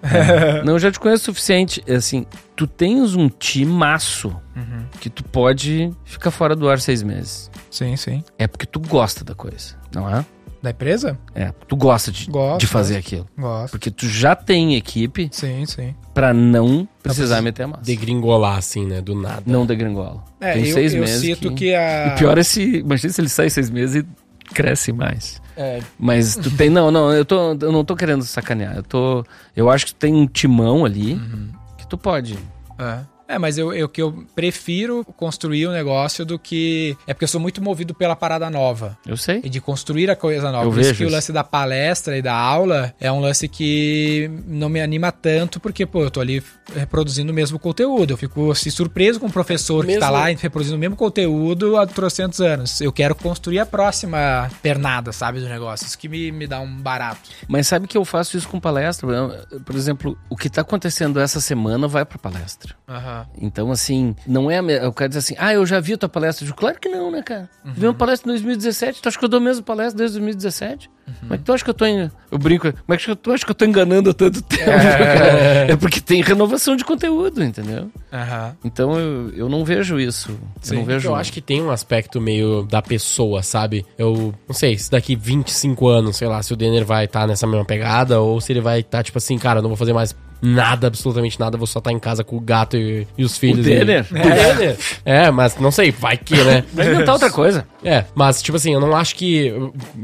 [0.64, 1.84] Não, eu já te conheço o suficiente.
[1.88, 2.26] É Assim,
[2.56, 4.86] tu tens um timaço Uhum.
[5.02, 7.50] que tu pode ficar fora do ar seis meses.
[7.72, 8.24] Sim, sim.
[8.38, 10.24] É porque tu gosta da coisa, não é?
[10.64, 11.20] Da empresa?
[11.36, 13.28] É, tu gosta de, Gosto, de fazer aquilo.
[13.38, 13.72] Gosto.
[13.72, 15.94] Porque tu já tem equipe Sim, sim.
[16.14, 17.84] pra não precisar meter a massa.
[17.84, 19.02] Degringolar, assim, né?
[19.02, 19.44] Do nada.
[19.46, 20.24] Não degringola.
[20.40, 21.20] É, tem eu, seis eu meses.
[21.20, 21.76] cito que, que...
[21.76, 22.14] a.
[22.16, 22.78] O pior é se.
[22.78, 25.42] Imagina se ele sai seis meses e cresce mais.
[25.58, 26.70] É, Mas tu tem.
[26.70, 28.78] Não, não, eu, tô, eu não tô querendo sacanear.
[28.78, 29.26] Eu tô.
[29.54, 31.50] Eu acho que tu tem um timão ali Uhum.
[31.78, 32.40] que tu pode.
[32.80, 33.00] É.
[33.28, 36.96] É, mas eu, eu que eu prefiro construir um negócio do que.
[37.08, 38.98] É porque eu sou muito movido pela parada nova.
[39.06, 39.42] Eu sei.
[39.44, 40.66] E de construir a coisa nova.
[40.66, 41.16] Eu Por isso vejo que o isso.
[41.16, 45.86] lance da palestra e da aula é um lance que não me anima tanto, porque,
[45.86, 46.44] pô, eu tô ali
[46.76, 48.12] reproduzindo o mesmo conteúdo.
[48.12, 51.78] Eu fico assim, surpreso com o professor que tá Mesmo- lá reproduzindo o mesmo conteúdo
[51.78, 52.82] há trocentos anos.
[52.82, 55.86] Eu quero construir a próxima pernada, sabe, do negócio.
[55.86, 57.30] Isso que me, me dá um barato.
[57.48, 59.08] Mas sabe que eu faço isso com palestra?
[59.66, 62.76] Por exemplo, o que tá acontecendo essa semana vai pra palestra.
[62.88, 63.13] Aham.
[63.42, 64.58] Então, assim, não é.
[64.58, 66.44] a me- Eu quero dizer assim, ah, eu já vi a tua palestra.
[66.44, 67.50] Eu digo, claro que não, né, cara?
[67.66, 67.74] Uhum.
[67.74, 70.90] Vi uma palestra em 2017, tu acha que eu dou a mesma palestra desde 2017?
[71.06, 71.14] Uhum.
[71.22, 71.86] Como é que tu acha que eu tô.
[71.86, 72.10] En...
[72.32, 74.64] Eu brinco, como é que tu acha que eu tô enganando há tanto tempo?
[74.64, 75.72] cara?
[75.72, 77.92] É porque tem renovação de conteúdo, entendeu?
[78.12, 78.56] Aham.
[78.64, 80.38] Então eu, eu não vejo isso.
[80.62, 81.10] Sim, eu não vejo.
[81.10, 83.86] Eu acho que tem um aspecto meio da pessoa, sabe?
[83.98, 87.46] Eu não sei, se daqui 25 anos, sei lá, se o Denner vai estar nessa
[87.46, 90.16] mesma pegada ou se ele vai estar, tipo assim, cara, eu não vou fazer mais
[90.44, 93.66] nada, absolutamente nada, vou só estar em casa com o gato e, e os filhos.
[93.66, 94.06] O Denner?
[94.12, 94.14] E...
[94.14, 94.78] O Denner.
[95.06, 96.66] É, mas não sei, vai que, né?
[96.74, 97.66] Vai inventar outra coisa.
[97.84, 99.54] É, mas, tipo assim, eu não acho que.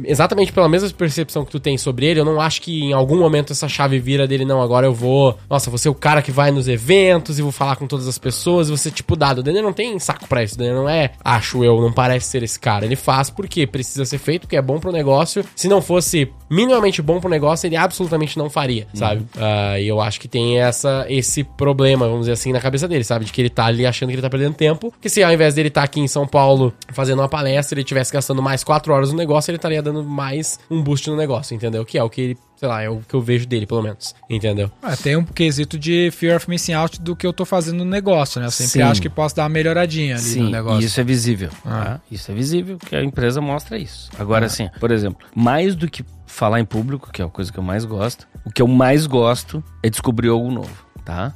[0.06, 3.18] Exatamente pela mesma percepção que tu tem sobre ele, eu não acho que em algum
[3.18, 4.62] momento essa chave vira dele, não.
[4.62, 5.38] Agora eu vou.
[5.50, 8.18] Nossa, você é o cara que vai nos eventos e vou falar com todas as
[8.18, 9.40] pessoas e você, tipo, dado.
[9.40, 10.56] O Denner não tem saco pra isso.
[10.56, 12.86] O Denner não é, acho eu, não parece ser esse cara.
[12.86, 15.44] Ele faz porque precisa ser feito, porque é bom pro negócio.
[15.56, 19.22] Se não fosse minimamente bom pro negócio, ele absolutamente não faria, sabe?
[19.36, 23.04] Uh, e eu acho que tem essa, esse problema, vamos dizer assim, na cabeça dele,
[23.04, 23.26] sabe?
[23.26, 24.94] De que ele tá ali achando que ele tá perdendo tempo.
[25.00, 27.84] Que se ao invés dele estar tá aqui em São Paulo fazendo uma palestra, ele
[27.84, 31.56] tivesse gastando mais quatro horas no negócio, ele estaria dando mais um boost no negócio,
[31.56, 31.86] entendeu?
[31.86, 34.14] Que é o que ele sei lá, é o que eu vejo dele, pelo menos.
[34.30, 34.70] Entendeu?
[34.84, 37.90] Ah, tem um quesito de fear of missing out do que eu tô fazendo no
[37.90, 38.48] negócio, né?
[38.48, 38.82] Eu sempre Sim.
[38.82, 40.82] acho que posso dar uma melhoradinha ali Sim, no negócio.
[40.82, 41.50] e isso é visível.
[41.64, 41.84] Ah.
[41.84, 42.02] tá?
[42.12, 44.10] Isso é visível, que a empresa mostra isso.
[44.20, 47.58] Agora, assim, por exemplo, mais do que falar em público, que é a coisa que
[47.58, 51.34] eu mais gosto, o que eu mais gosto é descobrir algo novo, tá?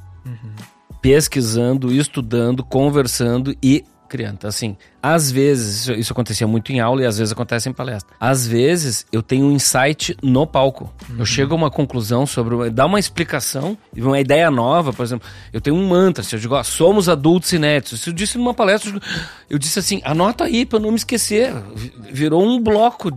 [1.01, 4.35] Pesquisando, estudando, conversando e criando.
[4.35, 7.73] Então, Assim, às vezes, isso, isso acontecia muito em aula e às vezes acontece em
[7.73, 8.15] palestra.
[8.19, 10.93] Às vezes, eu tenho um insight no palco.
[11.17, 15.27] Eu chego a uma conclusão sobre, uma, dá uma explicação, uma ideia nova, por exemplo.
[15.51, 18.01] Eu tenho um mantra, se eu digo, ó, somos adultos inéditos.
[18.01, 19.05] Se eu disse numa palestra, eu digo-
[19.49, 21.51] eu disse assim, anota aí pra eu não me esquecer.
[22.11, 23.09] Virou um bloco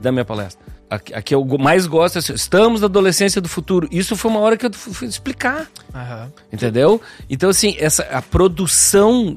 [0.00, 0.62] da minha palestra.
[0.90, 3.88] A, que eu mais gosto é assim, estamos na adolescência do futuro.
[3.90, 5.66] Isso foi uma hora que eu fui explicar.
[5.92, 6.30] Aham.
[6.52, 7.00] Entendeu?
[7.28, 9.36] Então, assim, essa, a produção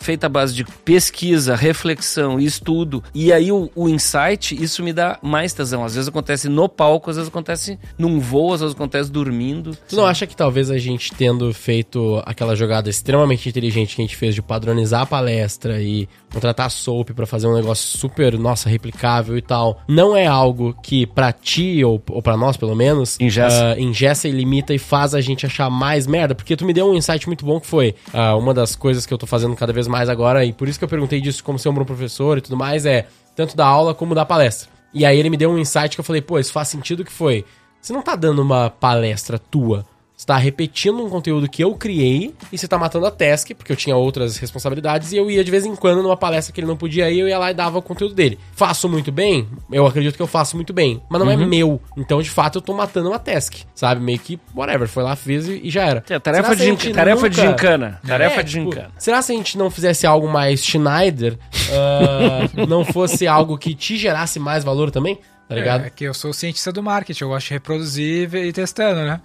[0.00, 4.92] feita à base de pesquisa, reflexão e estudo, e aí o, o insight, isso me
[4.92, 5.84] dá mais tesão.
[5.84, 9.76] Às vezes acontece no palco, às vezes acontece num voo, às vezes acontece dormindo.
[9.88, 14.04] Tu não acha que talvez a gente tendo feito aquela jogada extremamente inteligente que a
[14.04, 18.38] gente fez de padronizar a palestra e contratar a Soap pra fazer um negócio super,
[18.38, 22.74] nossa, replicável e tal, não é algo que pra ti ou, ou para nós pelo
[22.74, 23.72] menos Engessa.
[23.72, 26.34] ah, engessa e limita e faz a gente achar mais merda?
[26.34, 29.12] Porque tu me deu um insight muito bom que foi ah, uma das coisas que
[29.12, 31.58] eu tô fazendo cada vez mais agora e por isso que eu perguntei disso como
[31.58, 34.68] ser um bom professor e tudo mais é tanto da aula como da palestra.
[34.92, 37.12] E aí ele me deu um insight que eu falei, pô, isso faz sentido que
[37.12, 37.44] foi.
[37.80, 39.84] Você não tá dando uma palestra tua.
[40.22, 43.72] Você tá repetindo um conteúdo que eu criei e você tá matando a task, porque
[43.72, 46.68] eu tinha outras responsabilidades e eu ia de vez em quando numa palestra que ele
[46.68, 48.38] não podia ir, eu ia lá e dava o conteúdo dele.
[48.54, 49.48] Faço muito bem?
[49.72, 51.80] Eu acredito que eu faço muito bem, mas não é meu.
[51.96, 54.00] Então, de fato, eu tô matando uma task, sabe?
[54.00, 56.04] Meio que, whatever, foi lá, fez e, já era.
[56.08, 58.00] É, tarefa Será de, tarefa de nunca- gincana.
[58.06, 58.90] Tarefa é, de tipo, gincana.
[58.98, 61.36] será se a gente não fizesse algo mais Schneider,
[61.72, 65.18] ah, não fosse algo que te gerasse mais valor também?
[65.54, 65.84] Tá ligado?
[65.86, 69.20] É que eu sou cientista do marketing, eu gosto de reproduzir e ir testando, né?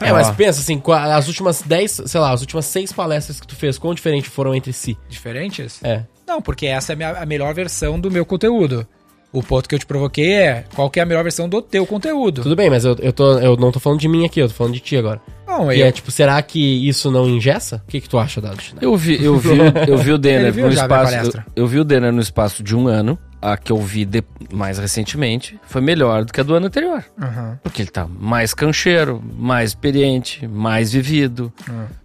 [0.00, 3.56] É, mas pensa assim, as últimas 10, sei lá, as últimas 6 palestras que tu
[3.56, 4.96] fez, quão diferentes foram entre si?
[5.08, 5.80] Diferentes?
[5.82, 6.02] É.
[6.26, 8.86] Não, porque essa é a, minha- a melhor versão do meu conteúdo.
[9.32, 11.84] O ponto que eu te provoquei é qual que é a melhor versão do teu
[11.84, 12.42] conteúdo.
[12.42, 14.54] Tudo bem, mas eu, eu, tô, eu não tô falando de mim aqui, eu tô
[14.54, 15.20] falando de ti agora.
[15.44, 17.82] Não, E eu, é tipo, será que isso não ingessa?
[17.84, 18.56] O que, que tu acha, Dado?
[18.80, 19.50] Eu vi, eu vi,
[19.88, 21.14] eu vi o Denner no espaço.
[21.56, 23.18] Eu, eu vi o Denner no espaço de um ano.
[23.46, 27.04] A que eu vi de- mais recentemente foi melhor do que a do ano anterior.
[27.20, 27.58] Aham.
[27.62, 31.52] Porque ele tá mais cancheiro, mais experiente, mais vivido,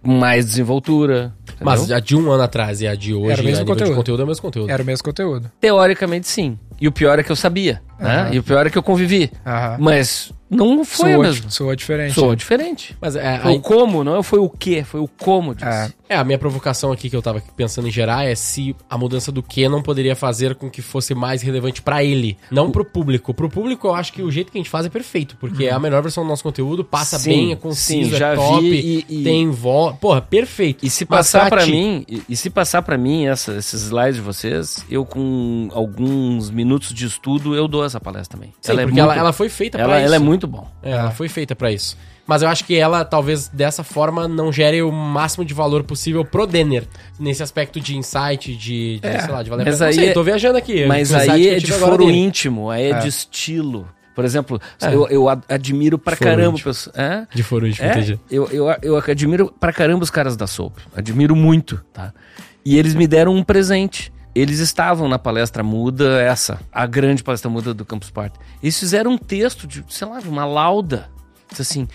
[0.02, 1.32] mais desenvoltura.
[1.58, 1.96] Mas entendeu?
[1.96, 3.80] a de um ano atrás e a de hoje, Era o mesmo a nível de
[3.80, 3.96] conteúdo.
[3.96, 4.70] conteúdo é o mesmo conteúdo.
[4.70, 5.50] Era o mesmo conteúdo.
[5.60, 6.58] Teoricamente, sim.
[6.78, 8.20] E o pior é que eu sabia, né?
[8.22, 8.34] Aham.
[8.34, 9.30] E o pior é que eu convivi.
[9.78, 11.50] Mas não foi soa, a mesma.
[11.50, 12.14] soa diferente.
[12.14, 12.96] Soa diferente.
[13.00, 15.66] Mas é, Foi aí- o como, não foi o que, foi o como disso.
[15.68, 15.92] É.
[16.08, 19.30] é, a minha provocação aqui que eu tava pensando em gerar é se a mudança
[19.30, 23.32] do que não poderia fazer com que fosse mais relevante pra ele, não pro público.
[23.32, 25.72] Pro público eu acho que o jeito que a gente faz é perfeito, porque é
[25.72, 28.60] a melhor versão do nosso conteúdo, passa Sim, bem, é conciso, sim, já é top,
[28.60, 29.96] vi e- e- tem voz.
[29.98, 30.84] Porra, perfeito.
[30.84, 34.16] E se passar pra ti- mim, e, e se passar para mim essa- esses slides
[34.16, 38.52] de vocês, eu com alguns minutos de estudo eu dou essa palestra também.
[38.60, 40.06] Sim, é porque muito- ela, ela foi feita ela, pra isso.
[40.06, 40.66] ela é muito bom.
[40.82, 41.96] É, ela foi feita pra isso.
[42.26, 46.24] Mas eu acho que ela, talvez, dessa forma, não gere o máximo de valor possível
[46.24, 46.84] pro Denner.
[47.18, 50.12] Nesse aspecto de insight, de, de, É, sei lá, de valer mas aí sei, é-
[50.12, 50.86] tô viajando aqui.
[50.86, 52.16] Mas aí é de foro dele.
[52.18, 53.88] íntimo, aí é, de estilo.
[54.14, 54.94] Por exemplo, É.
[54.94, 56.90] eu, eu ad- admiro pra Foro caramba pessoas.
[56.94, 57.26] É?
[57.34, 58.20] De foro íntimo, É, entendi.
[58.30, 60.76] eu, eu, eu admiro pra caramba os caras da Soap.
[60.94, 62.12] Admiro muito, tá?
[62.64, 64.12] E eles me deram um presente.
[64.34, 68.38] Eles estavam na palestra muda, essa, a grande palestra muda do Campus Party.
[68.62, 71.10] Eles fizeram um texto de, sei lá, uma lauda.
[71.50, 71.88] Diz assim: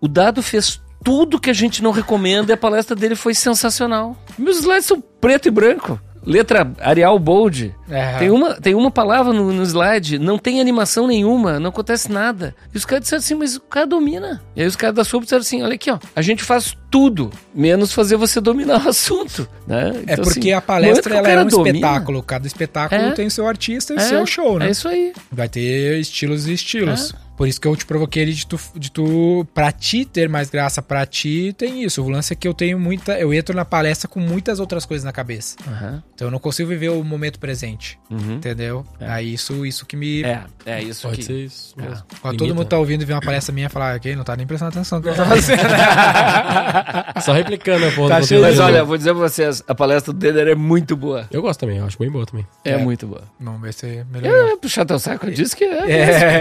[0.00, 4.16] o Dado fez tudo que a gente não recomenda e a palestra dele foi sensacional.
[4.36, 6.00] Meus slides são preto e branco.
[6.26, 7.72] Letra Arial Bold.
[8.18, 12.52] Tem, uma, tem uma palavra no, no slide, não tem animação nenhuma, não acontece nada.
[12.74, 14.42] E os caras disseram assim, mas o cara domina.
[14.56, 17.30] E aí os caras da Soap disseram assim, olha aqui, ó, a gente faz tudo,
[17.54, 19.92] menos fazer você dominar o assunto, né?
[20.06, 22.22] É Então, porque assim, a palestra no momento ela é um domina, espetáculo.
[22.22, 23.10] Cada espetáculo É.
[23.10, 24.68] tem o seu artista e é, seu show, né?
[24.68, 25.12] É isso aí.
[25.30, 27.12] Vai ter estilos e estilos.
[27.36, 29.46] Por isso que eu te provoquei de tu, de tu.
[29.52, 32.02] Pra ti ter mais graça, pra ti tem isso.
[32.02, 33.12] O lance é que eu tenho muita.
[33.18, 35.54] Eu entro na palestra com muitas outras coisas na cabeça.
[35.68, 36.02] Aham.
[36.14, 37.98] Então eu não consigo viver o momento presente.
[38.10, 38.36] Uhum.
[38.36, 38.86] Entendeu?
[38.98, 40.22] Aí isso, isso que me.
[40.22, 41.24] É, é isso Pode que...
[41.24, 41.74] ser isso.
[42.22, 44.46] Quando todo mundo tá ouvindo e vê uma palestra minha falar, ok, não tá nem
[44.46, 45.60] prestando atenção no que eu tô fazendo.
[47.22, 50.18] Só replicando a porra Tá do Mas olha, vou dizer pra vocês, a palestra do
[50.18, 51.26] Denner é muito boa.
[51.30, 52.46] Eu gosto também, eu acho bem boa também.
[52.64, 52.76] É, É.
[52.78, 53.22] muito boa.
[53.40, 54.36] Vamos ver se melhorou.
[54.38, 55.90] Eu ia puxar teu saco, eu disse que é.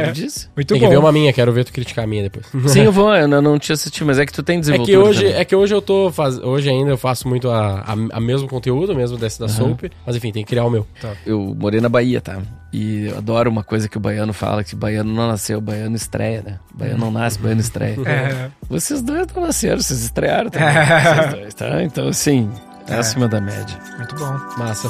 [0.07, 0.11] É.
[0.11, 0.47] disse.
[0.55, 0.85] Muito Tem bom.
[0.87, 2.45] que ver uma minha, quero ver tu criticar a minha depois.
[2.71, 4.91] Sim, eu vou, eu não, não tinha assistido, mas é que tu tem É desenvoltura
[4.91, 5.35] que hoje, também.
[5.39, 6.37] é que hoje eu tô faz...
[6.37, 10.15] hoje ainda eu faço muito a, a, a mesmo conteúdo, mesmo desse da Soap, mas
[10.15, 10.85] enfim, tem que criar o meu.
[11.25, 12.41] Eu morei na Bahia, tá?
[12.74, 15.61] E eu adoro uma coisa que o baiano fala, que o baiano não nasceu, o
[15.61, 16.59] baiano estreia, né?
[16.74, 17.95] O baiano não nasce, o baiano estreia.
[18.05, 18.49] É.
[18.68, 20.74] Vocês dois não nasceram, vocês estrearam também.
[20.74, 21.84] vocês dois, tá?
[21.84, 22.51] Então, assim,
[22.88, 22.97] é É.
[22.99, 23.78] acima da média.
[23.97, 24.38] Muito bom.
[24.57, 24.89] Massa.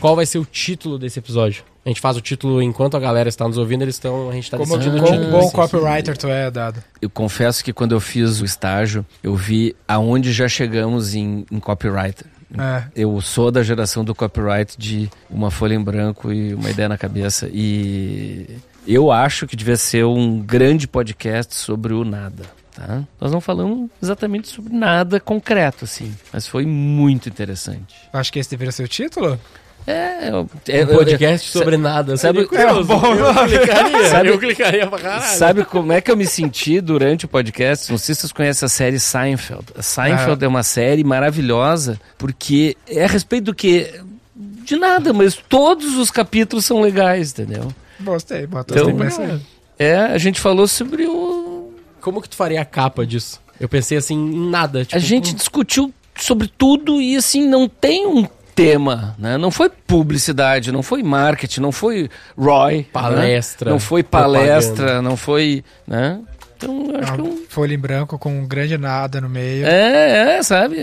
[0.00, 1.64] Qual vai ser o título desse episódio?
[1.84, 4.30] A gente faz o título enquanto a galera está nos ouvindo, eles estão.
[4.30, 5.30] A gente tá Como, decidindo o como título.
[5.32, 5.56] bom assim.
[5.56, 6.82] copywriter tu é, Dado.
[7.00, 11.58] Eu confesso que quando eu fiz o estágio, eu vi aonde já chegamos em, em
[11.58, 12.26] copywriter.
[12.56, 12.84] É.
[12.94, 16.98] Eu sou da geração do copyright de uma folha em branco e uma ideia na
[16.98, 17.48] cabeça.
[17.52, 18.46] E
[18.86, 22.44] eu acho que devia ser um grande podcast sobre o nada.
[22.74, 23.02] Tá?
[23.20, 27.94] Nós não falamos exatamente sobre nada concreto, assim, mas foi muito interessante.
[28.12, 29.38] Acho que esse deveria ser o título?
[29.86, 32.16] É, eu, é, Um podcast sobre nada.
[32.16, 32.80] sabe- curioso.
[32.80, 35.36] É, bom, eu, clicaria, Sabe- eu clicaria pra caralho.
[35.36, 37.90] Sabe como é que eu me senti durante o podcast?
[37.90, 39.64] Não sei se vocês conhecem a série Seinfeld.
[39.76, 43.92] A Seinfeld é uma série maravilhosa porque é a respeito do que?
[44.36, 47.72] De nada, mas todos os capítulos são legais, entendeu?
[48.00, 49.40] Gostei, bota Então, então, assim.
[49.78, 51.72] É, a gente falou sobre o.
[52.00, 53.40] Como que tu faria a capa disso?
[53.58, 54.84] Eu pensei assim, em nada.
[54.84, 59.36] Tipo, A gente discutiu sobre tudo e assim, não tem um tema, né?
[59.38, 62.84] Não foi publicidade, não foi marketing, não foi Roy.
[62.92, 63.72] Palestra, né?
[63.72, 65.64] Não foi palestra, não foi.
[65.86, 66.20] Né?
[66.56, 67.26] Então, acho que é um.
[67.30, 69.66] Uma folha em branco com um grande nada no meio.
[69.66, 70.76] É, é, sabe?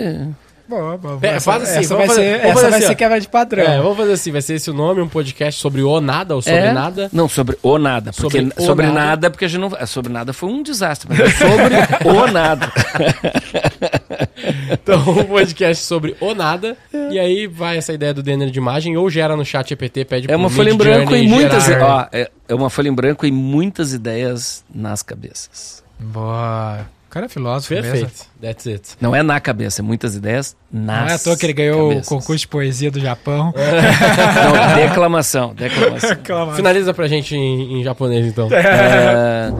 [0.67, 1.17] Boa, boa.
[1.23, 3.27] É, essa, faz assim, essa vai fazer- ser, essa fazer vai assim, ser quebra de
[3.27, 3.63] padrão.
[3.63, 6.43] É, vamos fazer assim, vai ser esse o nome, um podcast sobre o nada ou
[6.43, 6.71] sobre É?
[6.71, 7.09] nada.
[7.11, 8.11] Não, sobre o nada.
[8.11, 9.05] Porque Sobre sobre, o nada.
[9.07, 9.29] nada.
[9.31, 9.71] porque a gente não.
[9.75, 11.75] é, Sobre nada foi um desastre, mas é sobre
[12.07, 12.71] o nada.
[14.71, 16.75] Então, um podcast sobre o nada.
[17.11, 20.31] E aí vai essa ideia do Denner de imagem, ou gera no chat EPT, pede
[20.31, 21.63] É uma folha em branco e muitas.
[21.65, 25.83] gerar- Ó, é, é uma folha em branco e muitas ideias nas cabeças.
[25.99, 26.85] Boa.
[27.07, 27.91] O cara é filósofo mesmo.
[27.91, 28.83] Perfeito, that's it.
[29.01, 31.89] Não é na cabeça, é muitas ideias nas Não é à toa que ele ganhou
[31.89, 32.05] cabeças.
[32.05, 33.51] o concurso de poesia do Japão.
[33.57, 36.15] Não, declamação, declamação.
[36.23, 36.53] Calma.
[36.53, 38.47] Finaliza pra gente em, em japonês, então.
[38.53, 39.51] É...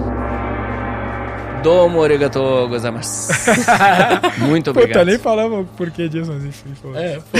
[1.61, 3.31] Domo arigato gozaimasu.
[4.39, 5.05] Muito Puta, obrigado.
[5.07, 6.69] nem falamos o porquê disso, mas enfim.
[6.81, 6.95] Foi.
[6.97, 7.39] É, foi.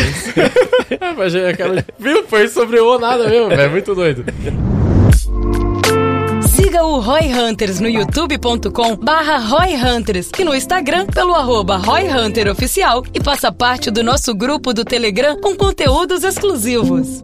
[1.00, 2.24] É, mas é aquela- Viu?
[2.28, 3.72] Foi sobre o nada mesmo, velho.
[3.72, 4.26] Muito doido.
[6.48, 12.08] Siga o Roy Hunters no youtube.com barra Roy Hunters e no Instagram pelo arroba Roy
[12.10, 17.24] Hunter Oficial e faça parte do nosso grupo do Telegram com conteúdos exclusivos.